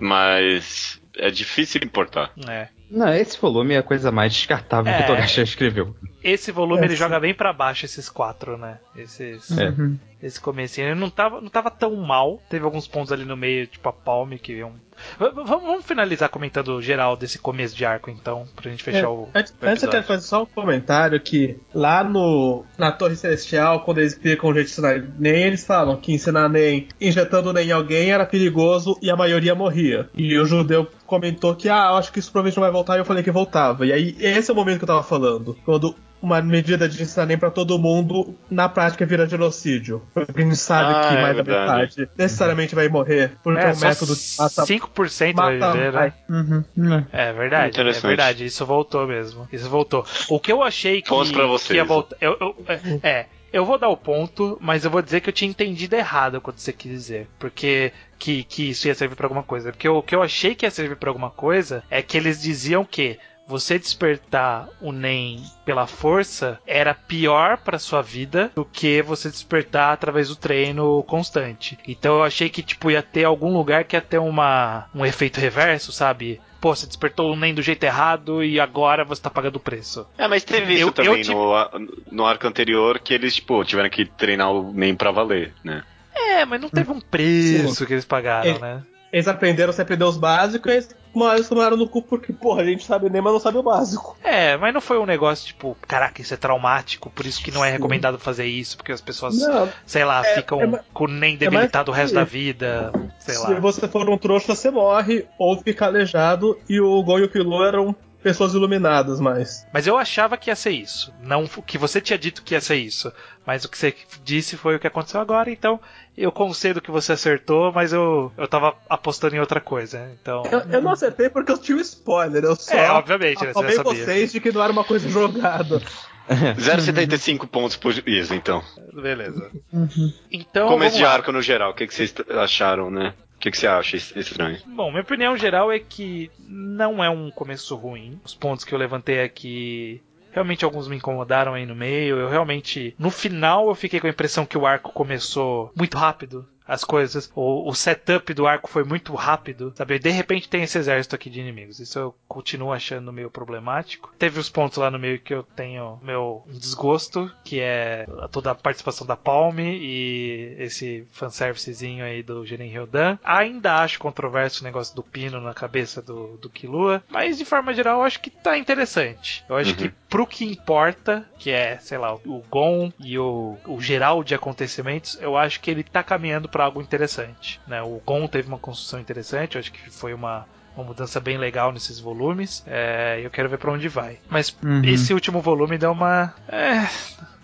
[0.00, 2.30] Mas é difícil importar.
[2.48, 2.68] É.
[2.90, 4.96] Não, esse volume é a coisa mais descartável É.
[4.98, 5.94] que o Togashi escreveu.
[6.22, 6.98] Esse volume É, ele sim.
[6.98, 8.78] joga bem pra baixo esses quatro, né?
[8.96, 9.68] Esses, É.
[9.70, 9.96] Uhum.
[10.22, 10.88] esse comecinho.
[10.88, 12.40] Ele não tava, não tava tão mal.
[12.50, 14.72] Teve alguns pontos ali no meio, tipo a Palme, que é um.
[15.18, 19.08] V- v- Vamos finalizar comentando geral desse começo de arco, então, pra gente fechar É,
[19.08, 19.28] o.
[19.34, 23.80] Antes, o antes eu quero fazer só um comentário que lá no na Torre Celestial,
[23.80, 27.68] quando eles explicam o jeito de ensinar NEM, eles falam que ensinar NEM injetando NEM
[27.68, 30.10] em alguém era perigoso e a maioria morria.
[30.14, 32.98] E o judeu comentou que, ah, eu acho que isso provavelmente não vai voltar, e
[33.00, 33.86] eu falei que voltava.
[33.86, 35.56] E aí, esse é o momento que eu tava falando.
[35.64, 40.02] Quando uma medida de ensinar NEM pra todo mundo, na prática vira genocídio.
[40.12, 41.80] Porque a gente sabe Ah, que é mais da verdade.
[42.00, 43.32] metade necessariamente vai morrer.
[43.42, 46.12] Porque É, o só método mata, 5% vai mata viver, vai.
[46.28, 46.64] né?
[46.76, 47.04] Uhum.
[47.12, 47.30] É.
[47.30, 48.44] É verdade, é verdade.
[48.44, 49.48] Isso voltou mesmo.
[49.52, 50.04] Isso voltou.
[50.28, 51.68] O que eu achei que, Pontos pra vocês.
[51.68, 52.16] que ia voltar.
[52.20, 52.56] Eu, eu-
[53.02, 55.96] é, é, eu vou dar o ponto, mas eu vou dizer que eu tinha entendido
[55.96, 57.28] errado quando você quis dizer.
[57.38, 59.72] Porque que, que isso ia servir pra alguma coisa.
[59.72, 62.84] Porque o que eu achei que ia servir pra alguma coisa é que eles diziam
[62.84, 63.18] que
[63.50, 69.92] você despertar o NEM pela força era pior pra sua vida do que você despertar
[69.92, 71.76] através do treino constante.
[71.86, 75.40] Então eu achei que tipo ia ter algum lugar que ia ter uma um efeito
[75.40, 76.40] reverso, sabe?
[76.60, 80.06] Pô, você despertou o NEM do jeito errado e agora você tá pagando o preço.
[80.18, 83.88] É, mas teve isso Eu- eu também no, no arco anterior que eles, tipo, tiveram
[83.90, 85.82] que treinar o NEM pra valer, né?
[86.14, 87.86] É, mas não teve um preço Sim.
[87.86, 88.58] que eles pagaram, É.
[88.58, 88.82] né?
[89.12, 90.88] Eles aprenderam a aprender os básicos e eles,
[91.32, 94.16] vez tomaram no cu porque, porra, a gente sabe nem, mas não sabe o básico.
[94.22, 97.64] É, mas não foi um negócio tipo, caraca, isso é traumático, por isso que não
[97.64, 101.30] é recomendado fazer isso, porque as pessoas, Não, sei lá, É, ficam é com NEM
[101.30, 103.58] mais debilitado o resto da vida, sei se lá.
[103.58, 107.66] você for um trouxa, você morre ou fica aleijado e o Gon e o Killua
[107.66, 109.66] eram pessoas iluminadas, mas...
[109.72, 111.12] Mas eu achava que ia ser isso.
[111.22, 113.12] Não o que você tinha dito que ia ser isso.
[113.46, 115.80] Mas o que você disse foi o que aconteceu agora, então
[116.16, 120.10] eu concedo que você acertou, mas eu, eu tava apostando em outra coisa.
[120.20, 120.42] Então.
[120.50, 123.52] Eu, eu não acertei porque eu tinha um spoiler, eu só É, obviamente, né?
[123.52, 125.80] Você vocês de que não era uma coisa jogada.
[126.30, 128.62] 0,75 pontos por isso, então.
[128.92, 129.50] Beleza.
[129.72, 130.12] Uhum.
[130.30, 130.68] Então.
[130.68, 133.14] Começo de arco no geral, o que, que vocês acharam, né?
[133.40, 134.58] O que, que você acha es- estranho?
[134.66, 138.20] Bom, minha opinião geral é que não é um começo ruim.
[138.22, 140.02] Os pontos que eu levantei aqui.
[140.30, 142.16] Realmente alguns me incomodaram aí no meio.
[142.18, 142.94] Eu realmente.
[142.98, 146.46] No final eu fiquei com a impressão que o arco começou muito rápido.
[146.70, 147.30] As coisas.
[147.34, 149.72] O, o setup do arco foi muito rápido.
[149.76, 149.98] Sabe?
[149.98, 151.80] De repente tem esse exército aqui de inimigos.
[151.80, 154.12] Isso eu continuo achando meio problemático.
[154.18, 157.30] Teve os pontos lá no meio que eu tenho meu desgosto.
[157.44, 163.18] Que é toda a participação da Palme e esse fanservicezinho aí do Jiren Ryodan.
[163.24, 167.72] Ainda acho controverso o negócio do pino na cabeça do, do Killua, mas de forma
[167.74, 169.44] geral eu acho que tá interessante.
[169.48, 169.76] Eu acho Uhum.
[169.76, 174.34] que pro que importa, que é, sei lá, o Gon e o, o geral de
[174.34, 177.58] acontecimentos, eu acho que ele tá caminhando pra algo interessante.
[177.66, 177.80] Né?
[177.82, 180.46] O Gon teve uma construção interessante, eu acho que foi uma.
[180.76, 182.62] Uma mudança bem legal nesses volumes.
[182.64, 184.18] É, eu quero ver pra onde vai.
[184.30, 184.82] Mas Uhum.
[184.84, 186.32] esse último volume deu uma.
[186.48, 186.86] É,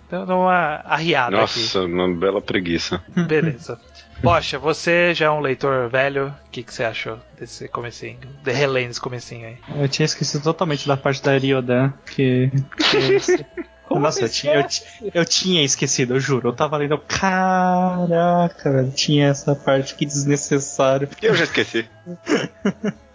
[0.09, 2.95] dando uma arriada Nossa, uma bela preguiça.
[2.97, 3.23] aqui.
[3.27, 3.81] Beleza.
[4.23, 8.17] Poxa, você já é um leitor velho, o que, que você achou desse comecinho?
[8.45, 9.59] De relendo esse comecinho aí.
[9.77, 12.49] Eu tinha esquecido totalmente da parte da Ryodan, que.
[12.77, 13.45] que-
[13.87, 16.49] Como Nossa, eu tinha, eu, eu tinha esquecido, eu juro.
[16.49, 21.09] Eu tava lendo, caraca, velho, tinha essa parte que desnecessário.
[21.23, 21.89] Eu já esqueci.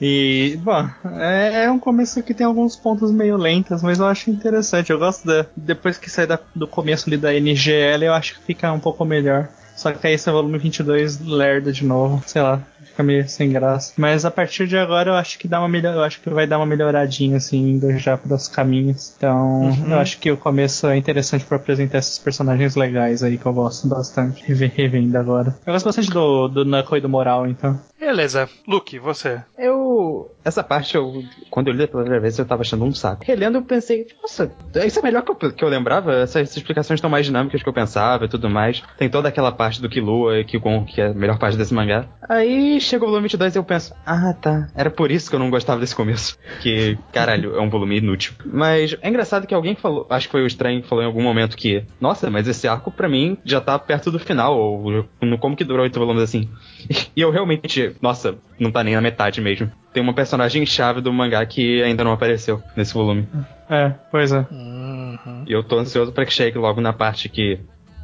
[0.00, 0.86] E, bom,
[1.18, 4.90] é, é um começo que tem alguns pontos meio lentos, mas eu acho interessante.
[4.90, 5.46] Eu gosto da.
[5.56, 9.04] Depois que sai da- do começo ali da NGL, eu acho que fica um pouco
[9.04, 9.48] melhor.
[9.74, 12.60] Só que aí esse volume 22 lerda de novo, sei lá,
[12.98, 13.92] fica meio sem graça.
[13.96, 16.46] Mas a partir de agora eu acho que dá uma melhor, eu acho que vai
[16.46, 19.14] dar uma melhoradinha assim, indo já para os caminhos.
[19.16, 23.46] Então, eu acho que o começo é interessante para apresentar esses personagens legais aí que
[23.46, 25.56] eu gosto bastante, revendo agora.
[25.64, 27.78] Eu gosto bastante do, do Knuckle e do Moral, então.
[27.98, 28.48] Beleza.
[28.66, 29.42] Luke, você.
[29.58, 30.30] Eu.
[30.44, 33.24] Essa parte, eu, quando eu li pela primeira vez, eu tava achando um saco.
[33.24, 34.50] Relendo, eu pensei, nossa,
[34.86, 36.14] isso é melhor que eu, que eu lembrava.
[36.14, 38.82] Essas explicações estão mais dinâmicas que eu pensava e tudo mais.
[38.96, 42.06] Tem toda aquela parte do Killua e Kigon, que é a melhor parte desse mangá.
[42.28, 45.40] Aí chega o volume 22 e eu penso, ah tá, era por isso que eu
[45.40, 46.38] não gostava desse começo.
[46.60, 48.34] Que, caralho, é um volume inútil.
[48.44, 51.22] Mas é engraçado que alguém falou, acho que foi o Estranho que falou em algum
[51.22, 55.38] momento que, nossa, mas esse arco pra mim já tá perto do final, ou no
[55.38, 56.48] como que durou oito volumes assim.
[57.16, 59.70] E eu realmente, nossa, não tá nem na metade mesmo.
[59.92, 63.28] Tem uma personagem chave do mangá que ainda não apareceu nesse volume.
[63.68, 64.46] É, pois é.
[64.50, 65.44] Uhum.
[65.46, 67.58] E eu tô ansioso pra que chegue logo na parte que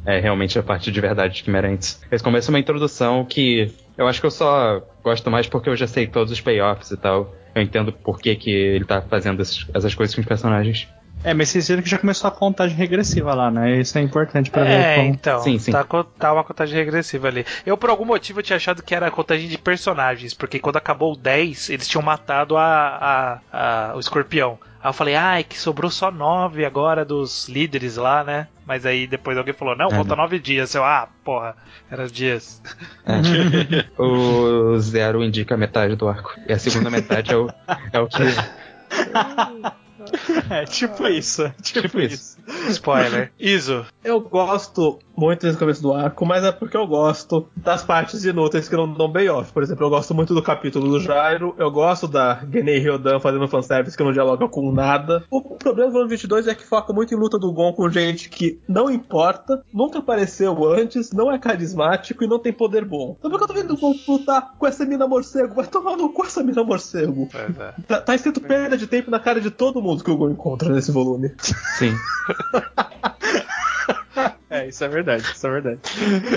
[0.05, 2.01] é realmente a parte de verdade de Quimerentes.
[2.11, 5.75] Esse começo é uma introdução que eu acho que eu só gosto mais porque eu
[5.75, 7.33] já sei todos os payoffs e tal.
[7.53, 10.87] Eu entendo por que, que ele tá fazendo essas coisas com os personagens.
[11.25, 13.79] É, mas vocês viram que já começou a contagem regressiva lá, né?
[13.79, 15.07] Isso é importante pra ver É, como.
[15.09, 15.39] então.
[15.41, 15.71] Sim, sim.
[15.71, 15.83] Tá,
[16.19, 17.45] tá uma contagem regressiva ali.
[17.65, 20.77] Eu, por algum motivo, eu tinha achado que era a contagem de personagens, porque quando
[20.77, 24.59] acabou o 10, eles tinham matado a, a- a- o escorpião.
[24.83, 28.47] Aí eu falei, ai, que sobrou só 9 agora dos líderes lá, né?
[28.67, 30.21] Mas aí depois alguém falou, não, É, falta né?
[30.21, 30.75] 9 dias.
[30.75, 31.55] Eu, ah, porra,
[31.89, 32.61] era dias.
[33.03, 33.15] É.
[33.99, 36.35] o zero indica a metade do arco.
[36.47, 37.49] E a segunda metade é o,
[37.91, 38.21] é o que.
[40.49, 41.51] É, tipo isso.
[41.61, 42.37] Tipo, Tipo isso.
[42.69, 43.31] Spoiler.
[43.39, 43.85] Iso.
[44.03, 48.67] Eu gosto muito desse começo do arco, mas é porque eu gosto das partes inúteis
[48.67, 49.51] que não dão payoff.
[49.51, 53.47] Por exemplo, eu gosto muito do capítulo do Jairo, eu gosto da Genei Ryodan fazendo
[53.47, 55.23] fanservice que não dialoga com nada.
[55.29, 58.29] O problema do volume 22 é que foca muito em luta do Gon com gente
[58.29, 63.15] que não importa, nunca apareceu antes, não é carismático e não tem poder bom.
[63.17, 65.55] Então por que eu tô vendo o Gon lutar com essa mina morcego?
[65.55, 67.27] Vai tomar no cu essa mina morcego.
[67.31, 67.73] Pois é.
[67.87, 70.73] Tá, tá escrito perda de tempo na cara de todo mundo que o Gon encontra
[70.73, 71.33] nesse volume.
[71.77, 71.93] Sim.
[74.47, 75.79] É, isso é verdade, isso é verdade.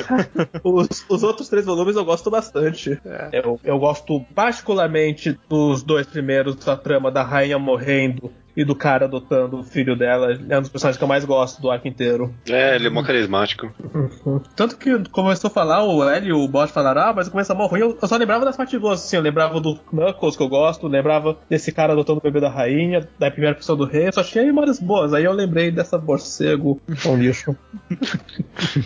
[0.65, 2.99] Os, os outros três volumes eu gosto bastante.
[3.31, 9.05] Eu, eu gosto particularmente dos dois primeiros, da trama da rainha morrendo e do cara
[9.05, 10.37] adotando o filho dela.
[10.49, 12.35] É um dos personagens que eu mais gosto do arco inteiro.
[12.49, 13.73] É, ele é mó carismático.
[14.57, 17.67] Tanto que começou a falar, o L e o Bot falaram, ah, mas é mó
[17.67, 17.83] ruim.
[17.83, 19.15] Eu, eu só lembrava das partes boas, assim.
[19.15, 23.09] Eu lembrava do Knuckles, que eu gosto, lembrava desse cara adotando o bebê da rainha,
[23.17, 24.11] da primeira pessoa do rei.
[24.11, 25.15] Só tinha memórias boas.
[25.15, 27.57] Aí eu lembrei dessa morcego, um lixo.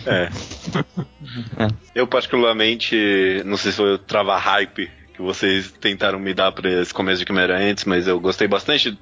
[0.05, 0.29] É.
[1.95, 6.69] Eu, particularmente, não sei se foi o trava hype que vocês tentaram me dar pra
[6.81, 8.97] esse começo de Quimera antes, mas eu gostei bastante.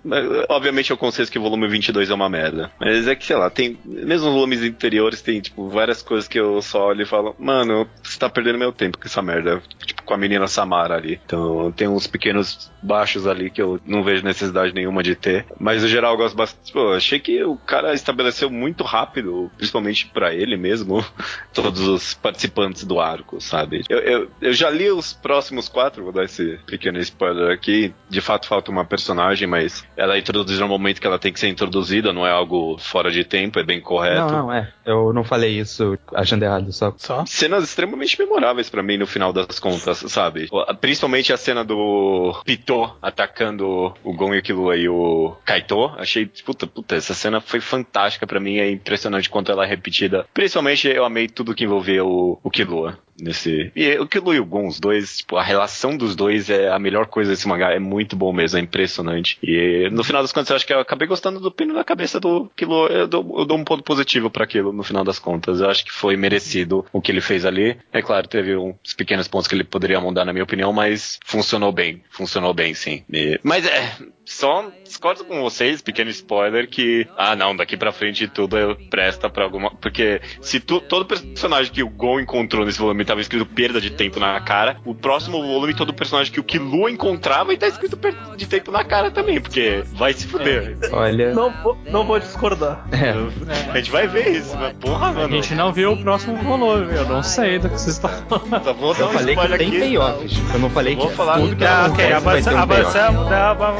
[0.49, 2.72] Obviamente eu conceito que o volume 22 é uma merda.
[2.80, 3.78] Mas é que, sei lá, tem.
[3.86, 7.88] Mesmo os volumes interiores tem, tipo, várias coisas que eu só olho e falo, mano,
[8.03, 9.62] você tá perdendo meu tempo com essa merda.
[10.06, 11.20] Com a menina Samara ali.
[11.26, 15.45] Então tem uns pequenos baixos ali que eu não vejo necessidade nenhuma de ter.
[15.60, 16.72] Mas no geral eu gosto bastante.
[16.72, 21.04] Pô, achei que o cara estabeleceu muito rápido, principalmente pra ele mesmo,
[21.54, 23.84] todos os participantes do arco, sabe?
[23.89, 27.93] Eu, eu, eu já li os próximos quatro, vou dar esse pequeno spoiler aqui.
[28.10, 31.39] De fato falta uma personagem, mas ela é introduzida no momento que ela tem que
[31.39, 34.32] ser introduzida, não é algo fora de tempo, é bem correto.
[34.32, 34.72] Não, não, é.
[34.86, 36.93] Eu não falei isso achando errado, só.
[36.97, 37.26] Só?
[37.26, 40.47] cenas extremamente memoráveis pra mim no final das contas, sabe?
[40.79, 45.85] Principalmente a cena do Pitô atacando o Gon e o Killua e o Kaito.
[45.97, 50.25] Achei, puta, puta, essa cena foi fantástica pra mim, é impressionante quanto ela é repetida.
[50.33, 52.97] Principalmente eu amei tudo que envolvia o, o Killua.
[53.20, 53.72] Nesse...
[53.76, 56.80] E o Killua e o Gon, os dois, tipo, a relação dos dois é a
[56.80, 59.38] melhor coisa desse mangá, é muito bom mesmo, é impressionante.
[59.43, 62.20] E no final das contas, eu acho que eu acabei gostando do pino na cabeça
[62.20, 65.59] do Killua, eu dou, eu dou um ponto positivo pra aquilo no final das contas.
[65.62, 67.78] Eu acho que foi merecido o que ele fez ali.
[67.91, 71.72] É claro, teve uns pequenos pontos que ele poderia mudar, na minha opinião, mas funcionou
[71.72, 72.01] bem.
[72.09, 73.03] Funcionou bem, sim.
[73.12, 73.95] E- Mas é,
[74.32, 79.29] só discordo com vocês, pequeno spoiler, que, ah, não, daqui pra frente tudo é presta
[79.29, 79.71] pra alguma.
[79.75, 83.89] Porque se tu, todo personagem que o Gon encontrou nesse volume tava escrito perda de
[83.89, 87.73] tempo na cara, o próximo volume, todo personagem que o Killua encontrava vai estar tá
[87.73, 90.77] escrito perda de tempo na cara também, porque vai se fuder.
[90.82, 90.89] É.
[90.95, 91.34] Olha.
[91.34, 91.53] Não,
[91.89, 92.88] não vou discordar.
[92.91, 93.71] É.
[93.71, 95.25] A gente vai ver isso, mas porra, mano.
[95.25, 98.61] A gente não viu o próximo volume, eu não sei do que vocês estão falando.
[98.61, 100.53] Tá, eu falei que tem payoffs.
[100.53, 101.11] Eu não falei eu que.
[101.11, 102.81] Falar tudo que, que, que, que, que,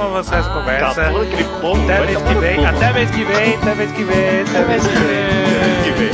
[0.02, 1.02] que, mais conversa.
[1.02, 4.42] Acabou aquele ponto, até mês que vem, até mês que vem, até mês que vem,
[4.42, 6.12] até mês que vem.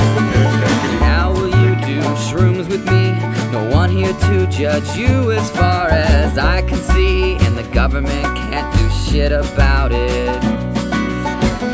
[1.00, 3.12] How will you do shrooms with me?
[3.52, 8.24] No one here to judge you as far as I can see, and the government
[8.50, 10.30] can't do shit about it.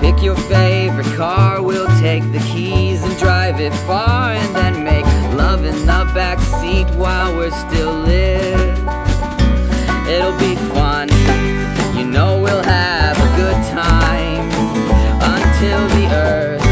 [0.00, 5.04] Pick your favorite car, we'll take the keys and drive it far and then make
[5.34, 8.78] love in the back seat while we're still lit.
[10.06, 11.08] It'll be fun
[12.10, 14.50] know we'll have a good time
[15.22, 16.63] until the earth